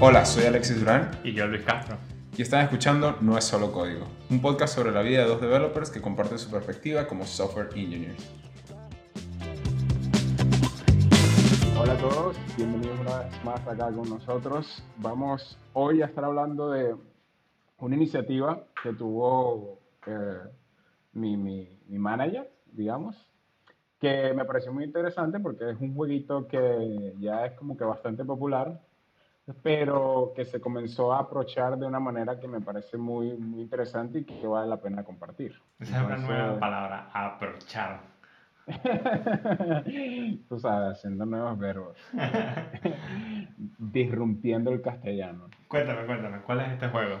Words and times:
Hola, 0.00 0.24
soy 0.24 0.44
Alexis 0.44 0.78
Durán 0.80 1.10
Y 1.24 1.32
yo, 1.32 1.46
Luis 1.46 1.62
Castro. 1.62 1.96
y 2.36 2.42
están 2.42 2.62
escuchando 2.64 3.16
No 3.20 3.36
es 3.36 3.44
solo 3.44 3.72
código, 3.72 4.06
un 4.30 4.40
podcast 4.40 4.74
sobre 4.74 4.92
la 4.92 5.02
vida 5.02 5.22
de 5.22 5.28
dos 5.28 5.40
developers 5.40 5.90
que 5.90 6.00
comparten 6.00 6.38
su 6.38 6.50
perspectiva 6.50 7.06
como 7.06 7.24
software 7.24 7.68
engineers. 7.74 8.28
Hola 11.78 11.92
a 11.94 11.96
todos, 11.98 12.36
bienvenidos 12.56 12.98
una 13.00 13.18
vez 13.20 13.44
más 13.44 13.66
acá 13.66 13.90
con 13.90 14.08
nosotros. 14.08 14.82
Vamos 14.98 15.58
hoy 15.72 16.02
a 16.02 16.06
estar 16.06 16.24
hablando 16.24 16.70
de 16.70 16.94
una 17.78 17.96
iniciativa 17.96 18.64
que 18.82 18.92
tuvo 18.92 19.78
eh, 20.06 20.38
mi, 21.14 21.36
mi- 21.36 21.68
mi 21.88 21.98
manager, 21.98 22.50
digamos, 22.72 23.16
que 23.98 24.32
me 24.34 24.44
pareció 24.44 24.72
muy 24.72 24.84
interesante 24.84 25.40
porque 25.40 25.70
es 25.70 25.80
un 25.80 25.94
jueguito 25.94 26.46
que 26.46 27.14
ya 27.18 27.46
es 27.46 27.52
como 27.52 27.76
que 27.76 27.84
bastante 27.84 28.24
popular, 28.24 28.80
pero 29.62 30.32
que 30.34 30.44
se 30.44 30.60
comenzó 30.60 31.12
a 31.12 31.20
aprovechar 31.20 31.76
de 31.78 31.86
una 31.86 32.00
manera 32.00 32.38
que 32.38 32.48
me 32.48 32.60
parece 32.60 32.96
muy, 32.96 33.36
muy 33.36 33.62
interesante 33.62 34.20
y 34.20 34.24
que 34.24 34.46
vale 34.46 34.68
la 34.68 34.80
pena 34.80 35.04
compartir. 35.04 35.54
Esa 35.78 36.00
es 36.00 36.06
una 36.06 36.16
nueva 36.16 36.58
palabra, 36.58 37.10
aprovechar. 37.12 38.00
Tú 40.48 40.58
sabes, 40.60 40.98
haciendo 40.98 41.26
nuevos 41.26 41.58
verbos. 41.58 41.96
Disrumpiendo 43.78 44.70
el 44.70 44.80
castellano. 44.80 45.48
Cuéntame, 45.68 46.06
cuéntame, 46.06 46.40
¿cuál 46.42 46.60
es 46.60 46.72
este 46.72 46.88
juego? 46.88 47.18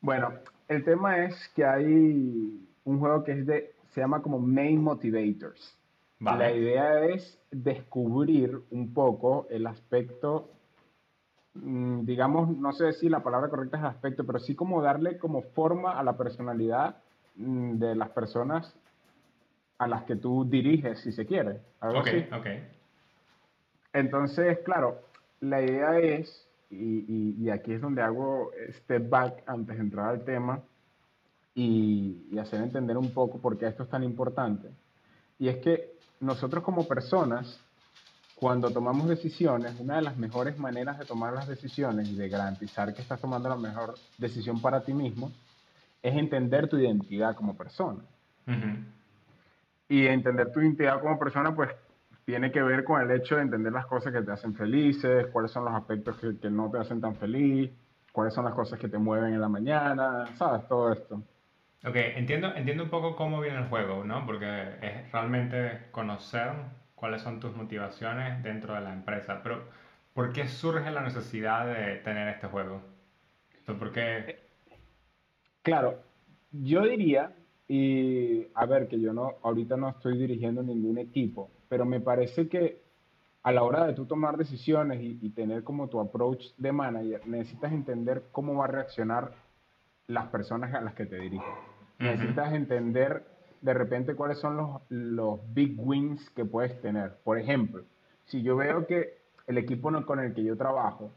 Bueno, 0.00 0.32
el 0.68 0.84
tema 0.84 1.24
es 1.24 1.48
que 1.54 1.64
hay 1.64 2.60
un 2.84 2.98
juego 2.98 3.24
que 3.24 3.32
es 3.32 3.46
de, 3.46 3.74
se 3.92 4.00
llama 4.00 4.22
como 4.22 4.38
Main 4.38 4.82
Motivators. 4.82 5.78
La 6.20 6.32
Vale. 6.32 6.56
idea 6.56 7.04
es 7.06 7.38
descubrir 7.50 8.60
un 8.70 8.94
poco 8.94 9.46
el 9.50 9.66
aspecto, 9.66 10.53
digamos, 11.54 12.48
no 12.56 12.72
sé 12.72 12.92
si 12.94 13.08
la 13.08 13.22
palabra 13.22 13.48
correcta 13.48 13.76
es 13.78 13.84
aspecto, 13.84 14.24
pero 14.26 14.38
sí 14.40 14.54
como 14.54 14.82
darle 14.82 15.18
como 15.18 15.42
forma 15.42 15.98
a 15.98 16.02
la 16.02 16.16
personalidad 16.16 16.96
mm, 17.36 17.74
de 17.78 17.94
las 17.94 18.10
personas 18.10 18.74
a 19.78 19.86
las 19.86 20.04
que 20.04 20.16
tú 20.16 20.44
diriges, 20.44 21.00
si 21.00 21.12
se 21.12 21.26
quiere. 21.26 21.60
Algo 21.80 22.00
Ok, 22.00 22.06
así. 22.08 22.26
ok. 22.32 22.46
Entonces, 23.92 24.58
claro, 24.64 25.00
la 25.40 25.62
idea 25.62 25.98
es, 25.98 26.48
y, 26.70 26.76
y- 27.06 27.36
y 27.44 27.50
aquí 27.50 27.72
es 27.72 27.80
donde 27.80 28.02
hago 28.02 28.50
step 28.78 29.08
back 29.08 29.42
antes 29.46 29.76
de 29.76 29.82
entrar 29.82 30.08
al 30.08 30.24
tema 30.24 30.60
y, 31.54 32.26
y 32.32 32.38
hacer 32.38 32.60
entender 32.60 32.96
un 32.96 33.12
poco 33.12 33.38
por 33.40 33.56
qué 33.56 33.66
esto 33.66 33.84
es 33.84 33.88
tan 33.88 34.02
importante. 34.02 34.68
Y 35.38 35.48
es 35.48 35.58
que 35.58 35.92
nosotros 36.20 36.64
como 36.64 36.86
personas, 36.88 37.63
cuando 38.44 38.70
tomamos 38.70 39.08
decisiones, 39.08 39.80
una 39.80 39.96
de 39.96 40.02
las 40.02 40.18
mejores 40.18 40.58
maneras 40.58 40.98
de 40.98 41.06
tomar 41.06 41.32
las 41.32 41.48
decisiones 41.48 42.10
y 42.10 42.14
de 42.14 42.28
garantizar 42.28 42.92
que 42.92 43.00
estás 43.00 43.18
tomando 43.18 43.48
la 43.48 43.56
mejor 43.56 43.94
decisión 44.18 44.60
para 44.60 44.82
ti 44.84 44.92
mismo, 44.92 45.32
es 46.02 46.14
entender 46.14 46.68
tu 46.68 46.76
identidad 46.76 47.34
como 47.34 47.56
persona. 47.56 48.00
Ujú. 48.46 48.84
Y 49.88 50.06
entender 50.08 50.52
tu 50.52 50.60
identidad 50.60 51.00
como 51.00 51.18
persona, 51.18 51.54
pues 51.54 51.70
tiene 52.26 52.52
que 52.52 52.62
ver 52.62 52.84
con 52.84 53.00
el 53.00 53.16
hecho 53.16 53.36
de 53.36 53.40
entender 53.44 53.72
las 53.72 53.86
cosas 53.86 54.12
que 54.12 54.20
te 54.20 54.32
hacen 54.32 54.54
felices, 54.54 55.28
cuáles 55.32 55.50
son 55.50 55.64
los 55.64 55.72
aspectos 55.72 56.18
que, 56.18 56.38
que 56.38 56.50
no 56.50 56.70
te 56.70 56.76
hacen 56.76 57.00
tan 57.00 57.16
feliz, 57.16 57.70
cuáles 58.12 58.34
son 58.34 58.44
las 58.44 58.52
cosas 58.52 58.78
que 58.78 58.88
te 58.88 58.98
mueven 58.98 59.32
en 59.32 59.40
la 59.40 59.48
mañana, 59.48 60.26
¿sabes? 60.36 60.68
Todo 60.68 60.92
esto. 60.92 61.14
Ok, 61.82 61.96
entiendo, 61.96 62.54
entiendo 62.54 62.82
un 62.82 62.90
poco 62.90 63.16
cómo 63.16 63.40
viene 63.40 63.60
el 63.60 63.68
juego, 63.68 64.04
¿no? 64.04 64.26
Porque 64.26 64.76
es 64.82 65.10
realmente 65.12 65.86
conocer 65.92 66.52
cuáles 67.04 67.20
son 67.20 67.38
tus 67.38 67.54
motivaciones 67.54 68.42
dentro 68.42 68.74
de 68.74 68.80
la 68.80 68.94
empresa. 68.94 69.40
Pero, 69.42 69.64
¿por 70.14 70.32
qué 70.32 70.48
surge 70.48 70.90
la 70.90 71.02
necesidad 71.02 71.66
de 71.66 71.96
tener 71.96 72.28
este 72.28 72.46
juego? 72.46 72.80
¿Por 73.66 73.92
qué? 73.92 74.38
Claro, 75.60 75.98
yo 76.50 76.80
diría, 76.84 77.30
y 77.68 78.46
a 78.54 78.64
ver, 78.64 78.88
que 78.88 78.98
yo 78.98 79.12
no, 79.12 79.34
ahorita 79.42 79.76
no 79.76 79.90
estoy 79.90 80.16
dirigiendo 80.16 80.62
ningún 80.62 80.96
equipo, 80.96 81.50
pero 81.68 81.84
me 81.84 82.00
parece 82.00 82.48
que 82.48 82.80
a 83.42 83.52
la 83.52 83.64
hora 83.64 83.84
de 83.84 83.92
tú 83.92 84.06
tomar 84.06 84.38
decisiones 84.38 85.02
y, 85.02 85.18
y 85.20 85.28
tener 85.28 85.62
como 85.62 85.88
tu 85.88 86.00
approach 86.00 86.54
de 86.56 86.72
manager, 86.72 87.20
necesitas 87.26 87.70
entender 87.70 88.28
cómo 88.32 88.54
va 88.54 88.64
a 88.64 88.68
reaccionar 88.68 89.32
las 90.06 90.28
personas 90.28 90.72
a 90.72 90.80
las 90.80 90.94
que 90.94 91.04
te 91.04 91.20
diriges. 91.20 91.52
Necesitas 91.98 92.54
entender 92.54 93.26
de 93.64 93.72
repente 93.72 94.14
cuáles 94.14 94.38
son 94.38 94.58
los, 94.58 94.82
los 94.90 95.40
big 95.54 95.74
wins 95.78 96.28
que 96.30 96.44
puedes 96.44 96.78
tener. 96.82 97.16
Por 97.24 97.38
ejemplo, 97.38 97.82
si 98.26 98.42
yo 98.42 98.56
veo 98.56 98.86
que 98.86 99.16
el 99.46 99.56
equipo 99.56 99.90
con 100.04 100.20
el 100.20 100.34
que 100.34 100.44
yo 100.44 100.54
trabajo 100.54 101.10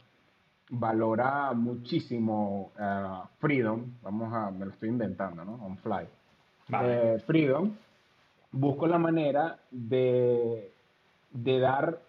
valora 0.69 1.52
muchísimo 1.52 2.72
eh, 2.80 3.19
Freedom, 3.40 3.91
vamos 4.02 4.34
a, 4.34 4.50
me 4.50 4.66
lo 4.66 4.72
estoy 4.72 4.88
inventando, 4.88 5.44
¿no? 5.44 5.56
On 5.56 5.78
fly. 5.78 6.07
Vale. 6.69 7.16
Eh, 7.16 7.19
Freedom, 7.19 7.75
busco 8.53 8.88
la 8.88 8.97
manera 8.97 9.59
de, 9.69 10.72
de 11.31 11.59
dar 11.59 12.00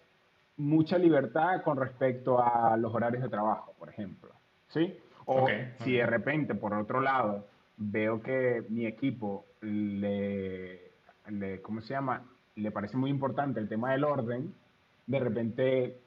mucha 0.55 0.97
libertad 0.97 1.63
con 1.63 1.75
respecto 1.75 2.41
a 2.41 2.77
los 2.77 2.93
horarios 2.93 3.23
de 3.23 3.29
trabajo, 3.29 3.73
por 3.77 3.89
ejemplo. 3.89 4.29
¿Sí? 4.69 4.97
O 5.25 5.47
si 5.83 5.97
de 5.97 6.05
repente, 6.05 6.55
por 6.55 6.73
otro 6.73 7.01
lado, 7.01 7.45
veo 7.79 8.21
que 8.21 8.63
mi 8.69 8.85
equipo 8.85 9.45
le, 9.61 10.91
le, 11.29 11.61
¿cómo 11.61 11.81
se 11.81 11.93
llama? 11.93 12.23
Le 12.55 12.71
parece 12.71 12.97
muy 12.97 13.09
importante 13.09 13.59
el 13.59 13.69
tema 13.69 13.91
del 13.91 14.03
orden, 14.03 14.53
de 15.07 15.19
repente 15.19 15.97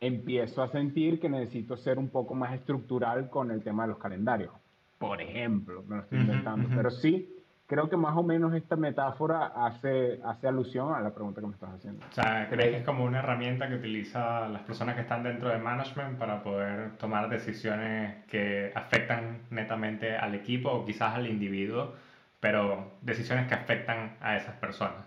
empiezo 0.00 0.62
a 0.62 0.68
sentir 0.68 1.20
que 1.20 1.28
necesito 1.28 1.76
ser 1.76 1.98
un 1.98 2.08
poco 2.08 2.34
más 2.34 2.54
estructural 2.54 3.30
con 3.30 3.50
el 3.50 3.62
tema 3.62 3.84
de 3.84 3.90
los 3.90 3.98
calendarios. 3.98 4.52
Por 4.98 5.22
ejemplo, 5.22 5.82
me 5.86 5.96
lo 5.96 6.02
estoy 6.02 6.18
inventando. 6.20 6.66
ujú. 6.66 6.76
Pero 6.76 6.90
sí, 6.90 7.39
creo 7.70 7.88
que 7.88 7.96
más 7.96 8.16
o 8.16 8.24
menos 8.24 8.52
esta 8.52 8.74
metáfora 8.74 9.52
hace, 9.54 10.20
hace 10.24 10.48
alusión 10.48 10.92
a 10.92 11.00
la 11.00 11.14
pregunta 11.14 11.40
que 11.40 11.46
me 11.46 11.52
estás 11.52 11.70
haciendo. 11.70 12.04
O 12.04 12.12
sea, 12.12 12.48
¿crees 12.50 12.70
que 12.70 12.76
es 12.78 12.84
como 12.84 13.04
una 13.04 13.20
herramienta 13.20 13.68
que 13.68 13.76
utiliza 13.76 14.48
las 14.48 14.62
personas 14.62 14.96
que 14.96 15.02
están 15.02 15.22
dentro 15.22 15.50
de 15.50 15.58
management 15.58 16.18
para 16.18 16.42
poder 16.42 16.96
tomar 16.96 17.28
decisiones 17.28 18.24
que 18.26 18.72
afectan 18.74 19.42
netamente 19.50 20.16
al 20.16 20.34
equipo 20.34 20.68
o 20.68 20.84
quizás 20.84 21.14
al 21.14 21.28
individuo, 21.28 21.94
pero 22.40 22.90
decisiones 23.02 23.46
que 23.46 23.54
afectan 23.54 24.16
a 24.20 24.36
esas 24.36 24.56
personas? 24.56 25.04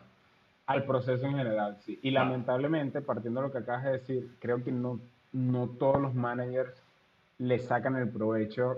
Al 0.67 0.85
proceso 0.85 1.25
en 1.25 1.35
general, 1.35 1.75
sí. 1.81 1.99
Y 2.01 2.15
Ah. 2.15 2.23
lamentablemente, 2.23 3.01
partiendo 3.01 3.41
de 3.41 3.47
lo 3.47 3.51
que 3.51 3.57
acabas 3.57 3.83
de 3.83 3.91
decir, 3.91 4.37
creo 4.39 4.63
que 4.63 4.71
no, 4.71 5.01
no 5.33 5.67
todos 5.67 5.99
los 5.99 6.13
managers 6.13 6.81
le 7.39 7.59
sacan 7.59 7.97
el 7.97 8.07
provecho 8.07 8.77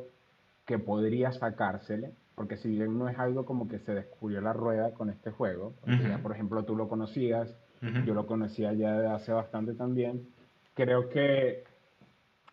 que 0.65 0.79
podría 0.79 1.31
sacársele, 1.31 2.09
porque 2.35 2.57
si 2.57 2.69
bien 2.69 2.97
no 2.97 3.07
es 3.07 3.17
algo 3.17 3.45
como 3.45 3.67
que 3.67 3.79
se 3.79 3.93
descubrió 3.93 4.41
la 4.41 4.53
rueda 4.53 4.93
con 4.93 5.09
este 5.09 5.31
juego, 5.31 5.73
ya 5.85 6.19
por 6.19 6.33
ejemplo 6.33 6.63
tú 6.63 6.75
lo 6.75 6.87
conocías, 6.87 7.57
yo 8.05 8.13
lo 8.13 8.25
conocía 8.27 8.73
ya 8.73 8.99
de 8.99 9.07
hace 9.07 9.31
bastante 9.31 9.73
también, 9.73 10.27
creo 10.73 11.09
que 11.09 11.63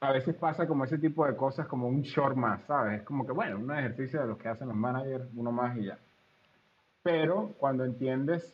a 0.01 0.13
veces 0.13 0.35
pasa 0.35 0.67
como 0.67 0.85
ese 0.85 0.99
tipo 0.99 1.27
de 1.27 1.37
cosas 1.37 1.67
como 1.67 1.89
un 1.89 2.03
short 2.03 2.37
más, 2.37 2.63
¿sabes? 2.67 3.01
Es 3.01 3.07
como 3.07 3.25
que, 3.25 3.33
bueno, 3.33 3.59
un 3.59 3.71
ejercicio 3.71 4.21
de 4.21 4.27
los 4.27 4.37
que 4.37 4.49
hacen 4.49 4.67
los 4.67 4.77
managers, 4.77 5.25
uno 5.37 5.53
más 5.53 5.79
y 5.79 5.85
ya. 5.85 5.99
Pero 7.05 7.55
cuando 7.59 7.85
entiendes 7.85 8.53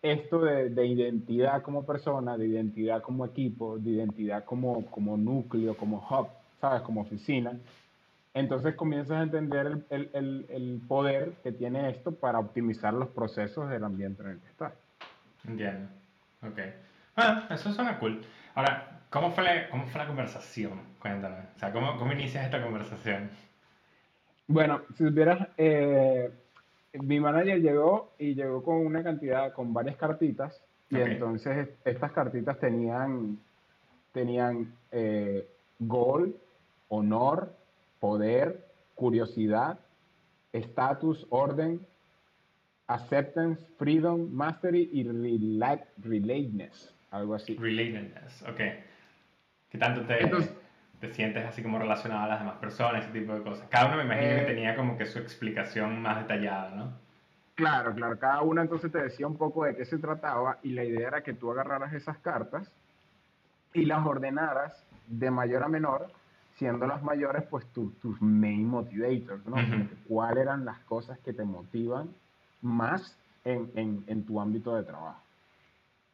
esto 0.00 0.40
de, 0.40 0.70
de 0.70 0.86
identidad 0.86 1.62
como 1.62 1.84
persona, 1.84 2.38
de 2.38 2.46
identidad 2.46 3.02
como 3.02 3.26
equipo, 3.26 3.78
de 3.78 3.90
identidad 3.90 4.44
como, 4.44 4.86
como 4.86 5.18
núcleo, 5.18 5.76
como 5.76 5.98
hub, 5.98 6.28
¿sabes? 6.60 6.80
Como 6.82 7.02
oficina, 7.02 7.58
entonces 8.38 8.74
comienzas 8.74 9.18
a 9.18 9.22
entender 9.22 9.66
el, 9.66 9.86
el- 9.90 10.10
el- 10.14 10.46
el 10.50 10.80
poder 10.86 11.32
que 11.42 11.52
tiene 11.52 11.90
esto 11.90 12.12
para 12.12 12.38
optimizar 12.38 12.94
los 12.94 13.08
procesos 13.08 13.68
del 13.70 13.84
ambiente 13.84 14.22
en 14.22 14.28
el 14.30 14.40
que 14.40 14.48
estás. 14.48 14.72
Entiendo. 15.46 15.88
Ok. 16.42 16.58
Bueno, 17.16 17.42
eso 17.50 17.72
suena 17.72 17.98
cool. 17.98 18.20
Ahora, 18.54 19.00
¿cómo 19.10 19.30
fue 19.32 19.44
la, 19.44 19.68
cómo 19.70 19.86
fue 19.86 20.00
la 20.00 20.06
conversación? 20.06 20.80
Cuéntame. 21.00 21.36
O 21.56 21.58
sea, 21.58 21.72
¿cómo, 21.72 21.96
cómo 21.98 22.12
inicias 22.12 22.44
esta 22.44 22.62
conversación? 22.62 23.30
Bueno, 24.46 24.82
si 24.96 25.04
supieras, 25.06 25.48
eh, 25.56 26.30
mi 26.94 27.20
manager 27.20 27.60
llegó 27.60 28.14
y 28.18 28.34
llegó 28.34 28.62
con 28.62 28.76
una 28.86 29.02
cantidad, 29.02 29.52
con 29.52 29.72
varias 29.74 29.96
cartitas, 29.96 30.62
y 30.90 30.96
Ok. 30.96 31.02
entonces 31.08 31.68
estas 31.84 32.12
cartitas 32.12 32.58
tenían, 32.58 33.38
tenían 34.12 34.74
eh, 34.90 35.46
goal, 35.80 36.34
honor, 36.88 37.57
poder, 38.00 38.66
curiosidad, 38.94 39.78
estatus, 40.52 41.26
orden, 41.30 41.80
acceptance, 42.86 43.64
freedom, 43.78 44.30
mastery 44.32 44.88
y 44.92 45.04
rela- 45.04 45.84
relatedness, 46.02 46.94
algo 47.10 47.34
así. 47.34 47.56
Relatedness, 47.56 48.42
ok. 48.42 48.60
¿Qué 49.70 49.78
tanto 49.78 50.02
te, 50.02 50.22
Entonces- 50.22 50.54
te 51.00 51.12
sientes 51.12 51.44
así 51.44 51.62
como 51.62 51.78
relacionado 51.78 52.24
a 52.24 52.28
las 52.28 52.40
demás 52.40 52.56
personas, 52.58 53.04
ese 53.04 53.12
tipo 53.20 53.34
de 53.34 53.42
cosas? 53.42 53.66
Cada 53.68 53.86
uno 53.86 53.96
me 53.98 54.04
imagino 54.04 54.30
que 54.36 54.42
Eh, 54.42 54.46
tenía 54.46 54.74
como 54.76 54.96
que 54.96 55.06
su 55.06 55.18
explicación 55.18 56.00
más 56.00 56.18
detallada, 56.18 56.70
¿no? 56.74 56.92
Claro, 57.54 57.92
claro, 57.92 58.18
cada 58.18 58.40
una 58.42 58.62
entonces 58.62 58.90
te 58.90 59.02
decía 59.02 59.26
un 59.26 59.36
poco 59.36 59.64
de 59.64 59.74
qué 59.76 59.84
se 59.84 59.98
trataba 59.98 60.58
y 60.62 60.70
la 60.70 60.84
idea 60.84 61.08
era 61.08 61.22
que 61.22 61.34
tú 61.34 61.50
agarraras 61.50 61.92
esas 61.92 62.16
cartas 62.18 62.70
y 63.74 63.84
las 63.84 64.06
ordenaras 64.06 64.82
de 65.08 65.30
mayor 65.30 65.64
a 65.64 65.68
menor 65.68 66.08
siendo 66.58 66.86
las 66.86 67.02
mayores, 67.02 67.44
pues 67.48 67.64
tus 67.72 68.20
main 68.20 68.66
motivators, 68.66 69.46
¿no? 69.46 69.56
¿Cuáles 70.08 70.42
eran 70.42 70.64
las 70.64 70.80
cosas 70.80 71.18
que 71.20 71.32
te 71.32 71.44
motivan 71.44 72.08
más 72.62 73.16
en, 73.44 73.70
en, 73.76 74.04
en, 74.08 74.24
tu 74.24 74.40
ámbito 74.40 74.74
de 74.74 74.82
trabajo? 74.82 75.22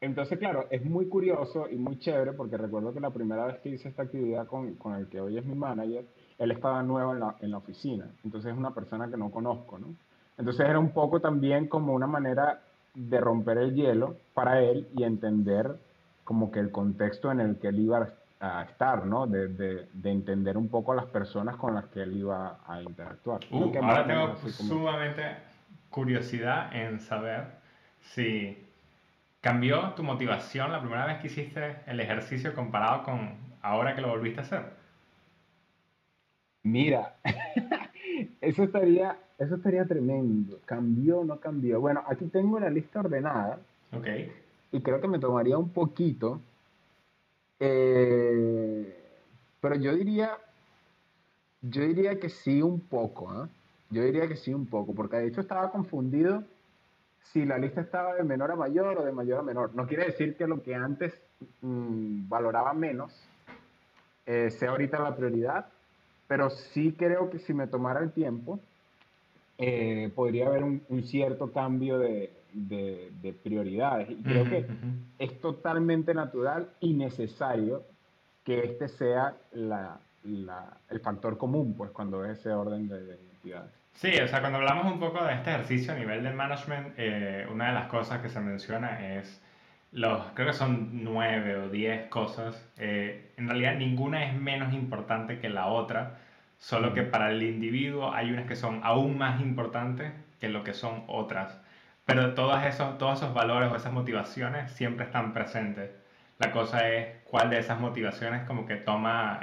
Entonces, 0.02 0.38
claro, 0.38 0.67
es 0.70 0.85
muy 0.85 1.08
curioso 1.08 1.67
y 1.70 1.76
muy 1.76 1.99
chévere 1.99 2.35
porque 2.35 2.58
recuerdo 2.58 2.93
que 2.93 3.00
la 3.00 3.11
primera 3.11 3.46
vez 3.46 3.58
que 3.61 3.70
hice 3.70 3.88
esta 3.88 4.02
actividad 4.02 4.46
con, 4.46 4.75
con 4.75 4.94
el 4.94 5.08
que 5.08 5.19
hoy 5.19 5.38
es 5.38 5.46
mi 5.46 5.55
manager, 5.55 6.06
él 6.38 6.50
estaba 6.50 6.82
nuevo 6.82 7.14
en 7.14 7.20
la, 7.20 7.37
en 7.40 7.50
la 7.50 7.56
oficina, 7.56 8.11
entonces 8.23 8.52
es 8.52 8.58
una 8.58 8.75
persona 8.75 9.08
que 9.08 9.17
no 9.17 9.31
conozco, 9.31 9.79
¿no? 9.79 9.94
Entonces 10.37 10.69
era 10.69 10.79
un 10.79 10.90
poco 10.90 11.20
también 11.20 11.69
como 11.69 11.94
una 11.94 12.06
manera 12.06 12.61
de 12.94 13.20
romper 13.20 13.56
el 13.58 13.75
hielo 13.75 14.17
para 14.35 14.61
él 14.61 14.88
y 14.94 15.05
entender 15.05 15.79
como 16.23 16.50
que 16.50 16.61
el 16.61 16.70
contexto 16.70 17.31
en 17.32 17.40
el 17.40 17.58
que 17.58 17.69
él 17.69 17.81
iba 17.81 18.12
a 18.44 18.62
estar, 18.62 19.06
¿no? 19.06 19.26
De, 19.26 19.49
de, 19.49 19.88
de 19.93 20.11
entender 20.11 20.56
un 20.56 20.69
poco 20.69 20.93
a 20.93 20.96
las 20.96 21.06
personas 21.06 21.56
con 21.56 21.75
las 21.75 21.87
que 21.87 22.02
él 22.02 22.17
iba 22.17 22.58
a 22.67 22.82
interactuar. 22.82 23.41
Uh, 23.50 23.73
ahora 23.82 24.06
tengo 24.06 24.37
sumamente 24.50 25.23
curiosidad 25.91 26.75
en 26.75 27.00
saber 27.00 27.46
si 28.00 28.58
cambió 29.41 29.93
tu 29.94 30.02
motivación 30.02 30.73
la 30.73 30.81
primera 30.81 31.06
vez 31.06 31.19
que 31.20 31.29
hiciste 31.29 31.76
el 31.87 32.00
ejercicio 32.00 32.55
comparado 32.55 33.05
con 33.05 33.37
ahora 33.62 33.94
que 33.94 34.00
lo 34.00 34.08
volviste 34.08 34.41
a 34.41 34.43
hacer. 34.43 34.62
Mira, 36.62 37.14
eso 38.40 38.64
estaría, 38.64 39.17
eso 39.38 39.56
estaría 39.56 39.85
tremendo. 39.85 40.58
¿Cambió 40.64 41.20
o 41.20 41.25
no 41.25 41.38
cambió? 41.38 41.81
Bueno, 41.81 42.02
aquí 42.06 42.26
tengo 42.26 42.58
la 42.58 42.70
lista 42.70 43.00
ordenada. 43.00 43.58
Ok. 43.93 44.06
Y 44.73 44.81
creo 44.81 45.00
que 45.00 45.08
me 45.08 45.19
tomaría 45.19 45.58
un 45.58 45.69
poquito. 45.69 46.40
Eh, 47.61 48.24
pero 49.75 49.82
yo 49.82 49.97
diría, 49.97 50.38
yo 51.61 51.82
diría 51.82 52.21
que 52.21 52.29
sí 52.29 52.62
un 52.62 52.79
poco, 52.79 53.29
¿ah? 53.29 53.49
Yo 53.91 54.03
diría 54.03 54.29
que 54.29 54.37
sí 54.37 54.55
un 54.55 54.67
poco, 54.67 54.94
porque 54.94 55.17
de 55.17 55.26
hecho 55.26 55.41
estaba 55.41 55.73
confundido 55.73 56.44
si 57.32 57.44
la 57.44 57.59
lista 57.59 57.81
estaba 57.81 58.15
de 58.15 58.23
menor 58.23 58.53
a 58.53 58.56
mayor 58.56 58.99
o 58.99 59.05
de 59.05 59.11
mayor 59.11 59.41
a 59.41 59.43
menor. 59.43 59.75
No 59.75 59.88
quiere 59.88 60.06
decir 60.06 60.37
que 60.37 60.47
lo 60.47 60.62
que 60.62 60.76
antes 60.76 61.12
mm, 61.61 62.29
valoraba 62.29 62.73
menos 62.73 63.12
eh, 64.26 64.50
sea 64.53 64.71
ahorita 64.71 65.00
la 65.00 65.17
prioridad, 65.17 65.67
pero 66.29 66.50
sí 66.50 66.94
creo 66.97 67.31
que 67.31 67.41
si 67.41 67.53
me 67.53 67.67
tomara 67.67 68.00
el 68.00 68.12
tiempo, 68.12 68.61
eh, 69.59 70.09
podría 70.15 70.47
haber 70.47 70.62
un, 70.62 71.03
cierto 71.03 71.50
cambio 71.50 71.99
de, 71.99 72.32
de, 72.53 73.35
prioridades. 73.43 74.09
Y 74.11 74.23
creo 74.23 74.44
que 74.44 74.67
es 75.19 75.41
totalmente 75.41 76.15
natural 76.15 76.69
y 76.81 76.94
necesario 76.94 77.82
que 78.44 78.61
este 78.61 78.88
sea 78.88 79.35
la, 79.52 79.99
la, 80.23 80.76
el 80.91 81.00
factor 81.00 81.38
común, 81.38 81.75
pues, 81.76 81.91
cuando 81.91 82.25
es 82.25 82.38
ese 82.38 82.50
orden 82.50 82.88
de, 82.88 83.02
identidades. 83.02 83.73
Sí, 83.94 84.12
o 84.20 84.29
sea, 84.29 84.41
cuando 84.41 84.58
hablamos 84.58 84.93
un 84.93 84.99
poco 84.99 85.25
de 85.25 85.35
este 85.35 85.50
ejercicio 85.50 85.93
a 85.93 85.96
nivel 85.96 86.23
de 86.23 86.31
management, 86.31 86.94
eh, 86.96 87.46
una 87.50 87.69
de 87.69 87.75
las 87.75 87.87
cosas 87.88 88.20
que 88.20 88.29
se 88.29 88.41
menciona 88.41 89.14
es 89.17 89.41
los, 89.93 90.20
creo 90.35 90.49
que 90.49 90.52
son 90.52 91.05
nueve 91.05 91.56
o 91.56 91.69
diez 91.69 92.08
cosas. 92.08 92.61
Eh, 92.76 93.32
en 93.37 93.49
realidad 93.49 93.76
ninguna 93.76 94.25
es 94.25 94.35
menos 94.35 94.75
importante 94.75 95.38
que 95.38 95.49
la 95.49 95.67
otra, 95.69 96.19
solo 96.58 96.93
que 96.93 97.02
para 97.02 97.31
el 97.31 97.43
individuo 97.43 98.12
hay 98.12 98.32
unas 98.32 98.47
que 98.47 98.56
son 98.56 98.81
aún 98.82 99.17
más 99.17 99.40
importantes 99.40 100.12
que 100.40 100.49
lo 100.49 100.64
que 100.64 100.75
son 100.75 101.05
otras. 101.06 101.61
Pero 102.05 102.35
todos 102.35 102.62
esos, 102.64 102.99
todos 102.99 103.19
esos 103.23 103.32
valores 103.32 103.70
o 103.70 103.76
esas 103.76 103.93
motivaciones 103.93 104.73
siempre 104.73 105.06
están 105.06 105.32
presentes. 105.32 105.90
La 106.38 106.50
cosa 106.50 106.88
es 106.88 107.22
cuál 107.25 107.50
de 107.50 107.58
esas 107.58 107.81
motivaciones 107.81 108.46
como 108.46 108.66
que 108.66 108.76
toma 108.76 109.40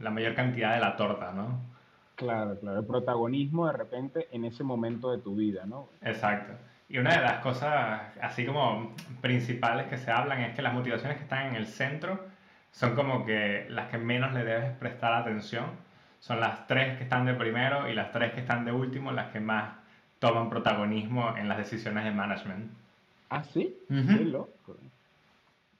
la 0.00 0.10
mayor 0.10 0.34
cantidad 0.34 0.74
de 0.74 0.80
la 0.80 0.96
torta, 0.96 1.32
¿no? 1.32 1.60
Claro, 2.14 2.58
claro, 2.58 2.80
el 2.80 2.86
protagonismo 2.86 3.66
de 3.66 3.72
repente 3.72 4.28
en 4.32 4.44
ese 4.44 4.62
momento 4.62 5.10
de 5.10 5.18
tu 5.18 5.34
vida, 5.36 5.64
¿no? 5.66 5.88
Exacto. 6.02 6.52
Y 6.88 6.98
una 6.98 7.14
de 7.14 7.22
las 7.22 7.38
cosas 7.38 8.02
así 8.20 8.44
como 8.44 8.94
principales 9.20 9.86
que 9.86 9.96
se 9.96 10.10
hablan 10.10 10.40
es 10.40 10.54
que 10.54 10.60
las 10.60 10.74
motivaciones 10.74 11.16
que 11.16 11.22
están 11.22 11.46
en 11.46 11.54
el 11.54 11.66
centro 11.66 12.20
son 12.72 12.94
como 12.94 13.24
que 13.24 13.66
las 13.68 13.90
que 13.90 13.98
menos 13.98 14.32
le 14.32 14.44
debes 14.44 14.72
prestar 14.72 15.14
atención. 15.14 15.66
Son 16.18 16.40
las 16.40 16.66
tres 16.66 16.98
que 16.98 17.04
están 17.04 17.24
de 17.24 17.34
primero 17.34 17.88
y 17.88 17.94
las 17.94 18.12
tres 18.12 18.32
que 18.32 18.40
están 18.40 18.64
de 18.64 18.72
último 18.72 19.12
las 19.12 19.32
que 19.32 19.40
más 19.40 19.74
toman 20.18 20.50
protagonismo 20.50 21.36
en 21.36 21.48
las 21.48 21.58
decisiones 21.58 22.04
de 22.04 22.10
management. 22.10 22.70
¿Ah, 23.30 23.42
sí? 23.44 23.74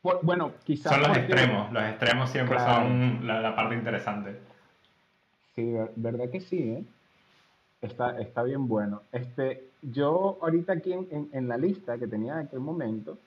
Bueno, 0.02 0.52
quizás... 0.64 0.92
Son 0.92 1.02
los 1.02 1.16
extremos, 1.16 1.72
los 1.72 1.82
extremos 1.84 2.30
siempre 2.30 2.58
son 2.58 3.26
la, 3.26 3.54
parte 3.54 3.74
interesante. 3.74 4.38
Sí, 5.54 5.74
verdad 5.96 6.30
que 6.30 6.40
sí, 6.40 6.58
¿eh? 6.58 6.84
Está, 7.82 8.18
está 8.20 8.42
bien 8.42 8.68
bueno. 8.68 9.02
Este, 9.12 9.64
yo 9.82 10.38
ahorita 10.42 10.74
aquí 10.74 10.92
en, 10.92 11.28
en, 11.32 11.48
la 11.48 11.56
lista 11.56 11.98
que 11.98 12.06
tenía 12.06 12.34
en 12.34 12.46
aquel 12.46 12.60
momento, 12.60 13.18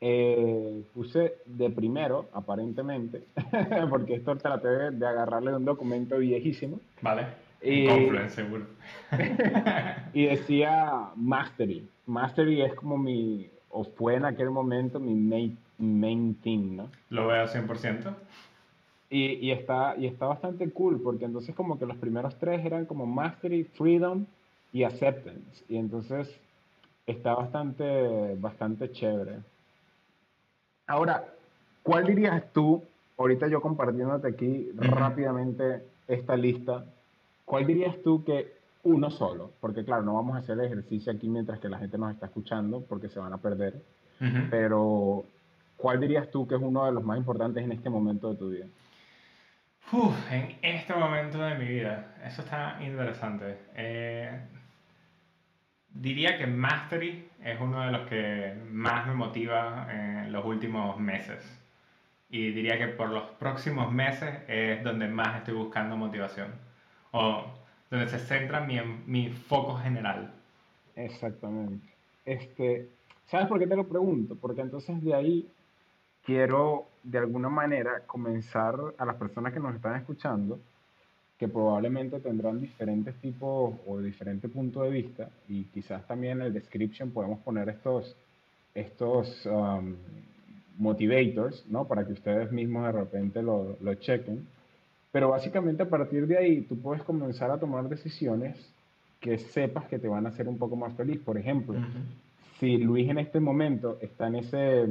eh, 0.00 0.84
puse 0.94 1.36
de 1.46 1.70
primero, 1.70 2.28
aparentemente, 2.32 3.24
porque 3.90 4.14
esto 4.14 4.36
traté 4.36 4.90
de 4.92 5.06
agarrarle 5.06 5.56
un 5.56 5.64
documento 5.64 6.18
viejísimo. 6.18 6.80
Vale. 7.00 7.26
Y, 7.60 7.88
seguro. 8.28 8.66
y 10.12 10.26
decía 10.26 11.10
Mastery. 11.16 11.88
Mastery 12.06 12.62
es 12.62 12.74
como 12.74 12.96
mi, 12.96 13.50
o 13.70 13.84
fue 13.84 14.14
en 14.14 14.24
aquel 14.24 14.50
momento 14.50 15.00
mi 15.00 15.14
main, 15.14 15.58
main 15.78 16.34
thing, 16.34 16.76
¿no? 16.76 16.90
Lo 17.10 17.26
veo 17.28 17.46
100%. 17.46 18.14
Y, 19.10 19.34
y, 19.34 19.52
está, 19.52 19.94
y 19.96 20.06
está 20.06 20.26
bastante 20.26 20.70
cool, 20.70 21.00
porque 21.00 21.24
entonces 21.24 21.54
como 21.54 21.78
que 21.78 21.86
los 21.86 21.96
primeros 21.96 22.36
tres 22.38 22.64
eran 22.64 22.84
como 22.84 23.06
Mastery, 23.06 23.64
Freedom 23.64 24.26
y 24.72 24.82
Acceptance. 24.82 25.64
Y 25.68 25.76
entonces 25.76 26.28
está 27.06 27.34
bastante, 27.34 28.34
bastante 28.36 28.92
chévere. 28.92 29.38
Ahora, 30.86 31.24
¿cuál 31.82 32.06
dirías 32.06 32.42
tú, 32.52 32.82
ahorita 33.16 33.48
yo 33.48 33.60
compartiéndote 33.60 34.28
aquí 34.28 34.70
rápidamente 34.74 35.82
esta 36.06 36.36
lista, 36.36 36.84
cuál 37.44 37.66
dirías 37.66 37.96
tú 38.02 38.24
que 38.24 38.58
uno 38.84 39.10
solo, 39.10 39.50
porque 39.60 39.84
claro, 39.84 40.02
no 40.02 40.14
vamos 40.14 40.36
a 40.36 40.38
hacer 40.38 40.58
el 40.58 40.66
ejercicio 40.66 41.12
aquí 41.12 41.28
mientras 41.28 41.58
que 41.60 41.68
la 41.68 41.78
gente 41.78 41.98
nos 41.98 42.12
está 42.12 42.26
escuchando, 42.26 42.82
porque 42.88 43.08
se 43.08 43.18
van 43.18 43.32
a 43.32 43.38
perder, 43.38 43.82
pero 44.50 45.24
¿cuál 45.78 46.00
dirías 46.00 46.30
tú 46.30 46.46
que 46.46 46.56
es 46.56 46.60
uno 46.60 46.84
de 46.84 46.92
los 46.92 47.02
más 47.02 47.16
importantes 47.16 47.64
en 47.64 47.72
este 47.72 47.88
momento 47.88 48.30
de 48.30 48.36
tu 48.36 48.50
vida? 48.50 48.66
en 50.30 50.58
este 50.60 50.92
momento 50.92 51.38
de 51.38 51.54
mi 51.54 51.66
vida, 51.66 52.14
eso 52.22 52.42
está 52.42 52.78
interesante. 52.82 53.56
Eh, 53.74 54.38
diría 55.88 56.36
que 56.36 56.46
Mastery 56.46 57.26
es 57.42 57.58
uno 57.58 57.80
de 57.86 57.92
los 57.92 58.06
que 58.06 58.54
más 58.70 59.06
me 59.06 59.14
motiva 59.14 59.88
en 59.90 60.30
los 60.30 60.44
últimos 60.44 60.98
meses. 60.98 61.42
Y 62.28 62.50
diría 62.50 62.76
que 62.76 62.88
por 62.88 63.08
los 63.08 63.24
próximos 63.38 63.90
meses 63.90 64.40
es 64.46 64.84
donde 64.84 65.08
más 65.08 65.38
estoy 65.38 65.54
buscando 65.54 65.96
motivación. 65.96 66.52
O 67.12 67.44
donde 67.90 68.08
se 68.08 68.18
centra 68.18 68.60
mi, 68.60 68.78
mi 69.06 69.30
foco 69.30 69.76
general. 69.76 70.34
Exactamente. 70.94 71.86
Este, 72.26 72.90
¿Sabes 73.24 73.46
por 73.46 73.58
qué 73.58 73.66
te 73.66 73.76
lo 73.76 73.88
pregunto? 73.88 74.36
Porque 74.36 74.60
entonces 74.60 75.02
de 75.02 75.14
ahí 75.14 75.48
quiero 76.24 76.86
de 77.02 77.18
alguna 77.18 77.48
manera 77.48 78.02
comenzar 78.06 78.76
a 78.98 79.04
las 79.04 79.16
personas 79.16 79.52
que 79.52 79.60
nos 79.60 79.74
están 79.74 79.96
escuchando, 79.96 80.58
que 81.38 81.48
probablemente 81.48 82.20
tendrán 82.20 82.60
diferentes 82.60 83.14
tipos 83.16 83.74
o 83.86 83.98
diferentes 83.98 84.50
puntos 84.50 84.82
de 84.82 84.90
vista, 84.90 85.30
y 85.48 85.64
quizás 85.64 86.06
también 86.06 86.40
en 86.40 86.46
el 86.46 86.52
description 86.52 87.10
podemos 87.10 87.38
poner 87.40 87.68
estos, 87.68 88.16
estos 88.74 89.46
um, 89.46 89.94
motivators, 90.78 91.64
¿no? 91.68 91.86
Para 91.86 92.04
que 92.04 92.12
ustedes 92.12 92.50
mismos 92.52 92.86
de 92.86 92.92
repente 92.92 93.42
lo, 93.42 93.76
lo 93.80 93.94
chequen. 93.94 94.46
Pero 95.12 95.30
básicamente 95.30 95.82
a 95.84 95.88
partir 95.88 96.26
de 96.26 96.36
ahí 96.36 96.60
tú 96.62 96.78
puedes 96.78 97.02
comenzar 97.02 97.50
a 97.50 97.58
tomar 97.58 97.88
decisiones 97.88 98.56
que 99.20 99.38
sepas 99.38 99.86
que 99.86 99.98
te 99.98 100.08
van 100.08 100.26
a 100.26 100.28
hacer 100.30 100.48
un 100.48 100.58
poco 100.58 100.76
más 100.76 100.94
feliz. 100.94 101.18
Por 101.20 101.38
ejemplo, 101.38 101.74
si 102.58 102.76
Luis 102.76 103.08
en 103.08 103.18
este 103.18 103.40
momento 103.40 103.98
está 104.00 104.28
en 104.28 104.36
ese 104.36 104.86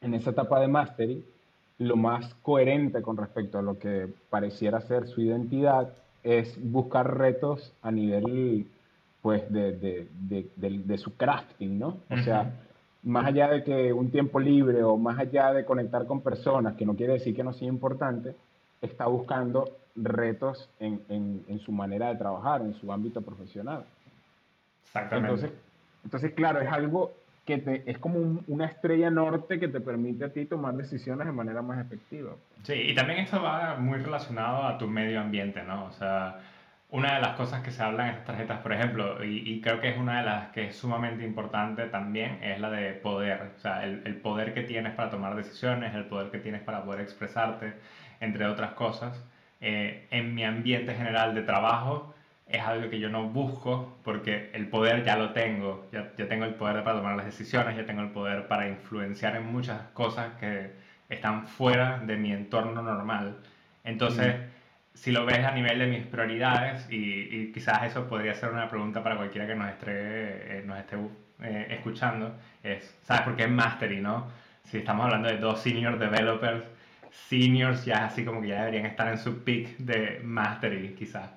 en 0.00 0.14
esa 0.14 0.30
etapa 0.30 0.60
de 0.60 0.68
mastery, 0.68 1.24
lo 1.78 1.96
más 1.96 2.34
coherente 2.42 3.02
con 3.02 3.16
respecto 3.16 3.58
a 3.58 3.62
lo 3.62 3.78
que 3.78 4.08
pareciera 4.28 4.80
ser 4.82 5.06
su 5.08 5.22
identidad 5.22 5.92
es 6.22 6.58
buscar 6.62 7.16
retos 7.16 7.72
a 7.82 7.90
nivel 7.90 8.66
pues 9.22 9.50
de, 9.52 9.72
de, 9.72 10.08
de, 10.56 10.78
de 10.78 10.98
su 10.98 11.16
crafting, 11.16 11.78
¿no? 11.78 11.98
O 12.10 12.16
sea, 12.18 12.52
más 13.02 13.26
allá 13.26 13.48
de 13.48 13.64
que 13.64 13.92
un 13.92 14.10
tiempo 14.10 14.40
libre 14.40 14.82
o 14.82 14.96
más 14.96 15.18
allá 15.18 15.52
de 15.52 15.64
conectar 15.64 16.06
con 16.06 16.20
personas, 16.20 16.74
que 16.76 16.86
no 16.86 16.94
quiere 16.94 17.14
decir 17.14 17.34
que 17.34 17.44
no 17.44 17.52
sea 17.52 17.68
importante, 17.68 18.34
está 18.80 19.06
buscando 19.06 19.76
retos 19.96 20.68
en, 20.78 21.02
en, 21.08 21.44
en 21.48 21.58
su 21.60 21.72
manera 21.72 22.08
de 22.08 22.16
trabajar, 22.16 22.62
en 22.62 22.74
su 22.74 22.92
ámbito 22.92 23.20
profesional. 23.20 23.84
Exactamente. 24.84 25.34
Entonces, 25.34 25.58
entonces, 26.04 26.32
claro, 26.32 26.60
es 26.60 26.68
algo 26.70 27.12
que 27.44 27.58
te, 27.58 27.90
es 27.90 27.98
como 27.98 28.42
una 28.46 28.66
estrella 28.66 29.10
norte 29.10 29.58
que 29.58 29.68
te 29.68 29.80
permite 29.80 30.24
a 30.24 30.32
ti 30.32 30.44
tomar 30.44 30.74
decisiones 30.74 31.26
de 31.26 31.32
manera 31.32 31.62
más 31.62 31.84
efectiva. 31.84 32.32
Sí, 32.62 32.74
y 32.74 32.94
también 32.94 33.20
esto 33.20 33.42
va 33.42 33.76
muy 33.76 33.98
relacionado 33.98 34.64
a 34.64 34.78
tu 34.78 34.86
medio 34.86 35.20
ambiente, 35.20 35.62
¿no? 35.62 35.86
O 35.86 35.92
sea, 35.92 36.40
una 36.90 37.14
de 37.14 37.20
las 37.20 37.36
cosas 37.36 37.62
que 37.62 37.70
se 37.70 37.82
hablan 37.82 38.08
en 38.08 38.12
estas 38.14 38.26
tarjetas, 38.26 38.60
por 38.60 38.72
ejemplo, 38.72 39.24
y, 39.24 39.60
creo 39.60 39.80
que 39.80 39.90
es 39.90 39.98
una 39.98 40.18
de 40.18 40.24
las 40.26 40.48
que 40.48 40.66
es 40.66 40.76
sumamente 40.76 41.24
importante 41.24 41.86
también, 41.86 42.42
es 42.42 42.60
la 42.60 42.70
de 42.70 42.92
poder. 42.94 43.52
O 43.56 43.60
sea, 43.60 43.84
el, 43.84 44.16
poder 44.16 44.54
que 44.54 44.62
tienes 44.62 44.94
para 44.94 45.10
tomar 45.10 45.36
decisiones, 45.36 45.94
el 45.94 46.06
poder 46.06 46.30
que 46.30 46.38
tienes 46.38 46.62
para 46.62 46.84
poder 46.84 47.00
expresarte, 47.00 47.74
entre 48.20 48.46
otras 48.46 48.72
cosas. 48.72 49.24
Eh, 49.60 50.08
en 50.10 50.34
mi 50.34 50.42
ambiente 50.44 50.94
general 50.94 51.34
de 51.34 51.42
trabajo 51.42 52.14
es 52.50 52.62
algo 52.62 52.90
que 52.90 52.98
yo 52.98 53.08
no 53.08 53.28
busco 53.28 53.98
porque 54.04 54.50
el 54.54 54.68
poder 54.68 55.04
ya 55.04 55.16
lo 55.16 55.32
tengo. 55.32 55.86
Ya, 55.92 56.12
ya 56.16 56.28
tengo 56.28 56.44
el 56.44 56.54
poder 56.54 56.82
para 56.84 56.98
tomar 56.98 57.16
las 57.16 57.26
decisiones, 57.26 57.76
ya 57.76 57.86
tengo 57.86 58.02
el 58.02 58.10
poder 58.10 58.48
para 58.48 58.68
influenciar 58.68 59.36
en 59.36 59.46
muchas 59.46 59.82
cosas 59.92 60.34
que 60.40 60.72
están 61.08 61.46
fuera 61.46 61.98
de 61.98 62.16
mi 62.16 62.32
entorno 62.32 62.82
normal. 62.82 63.38
Entonces 63.84 64.36
si 64.94 65.12
lo 65.12 65.24
ves 65.24 65.44
a 65.44 65.52
nivel 65.52 65.78
de 65.78 65.86
mis 65.86 66.06
prioridades, 66.06 66.86
y, 66.90 67.52
quizás 67.52 67.84
eso 67.84 68.08
podría 68.08 68.34
ser 68.34 68.50
una 68.50 68.68
pregunta 68.68 69.02
para 69.02 69.16
cualquiera 69.16 69.46
que 69.46 69.54
nos 69.54 69.70
esté, 69.70 70.58
eh, 70.58 70.62
nos 70.66 70.78
esté 70.78 70.96
eh, 71.42 71.66
escuchando, 71.70 72.34
es, 72.62 72.94
¿sabes 73.02 73.22
por 73.22 73.36
qué 73.36 73.44
es 73.44 73.50
Mastery, 73.50 74.00
no? 74.00 74.28
Si 74.64 74.78
estamos 74.78 75.06
hablando 75.06 75.28
de 75.28 75.38
dos 75.38 75.60
senior 75.62 75.98
developers, 75.98 76.64
seniors 77.10 77.84
ya 77.84 78.04
así 78.04 78.24
como 78.24 78.40
que 78.42 78.48
ya 78.48 78.60
deberían 78.60 78.86
estar 78.86 79.08
en 79.08 79.18
su 79.18 79.42
peak 79.42 79.78
de 79.78 80.20
Mastery, 80.22 80.94
quizás, 80.94 81.30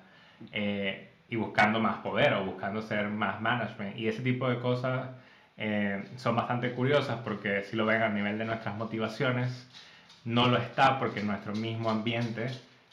eh, 0.52 1.10
y 1.28 1.36
buscando 1.36 1.80
más 1.80 1.98
poder 1.98 2.34
o 2.34 2.44
buscando 2.44 2.82
ser 2.82 3.08
más 3.08 3.40
management. 3.40 3.96
Y 3.96 4.08
ese 4.08 4.22
tipo 4.22 4.48
de 4.48 4.58
cosas 4.60 5.10
son 6.16 6.34
bastante 6.34 6.72
curiosas 6.72 7.20
porque 7.22 7.62
si 7.62 7.76
lo 7.76 7.86
ven 7.86 8.02
a 8.02 8.08
nivel 8.08 8.38
de 8.38 8.44
nuestras 8.44 8.76
motivaciones, 8.76 9.68
no 10.24 10.48
lo 10.48 10.56
está 10.56 10.98
porque 10.98 11.22
nuestro 11.22 11.52
mismo 11.54 11.90
ambiente 11.90 12.48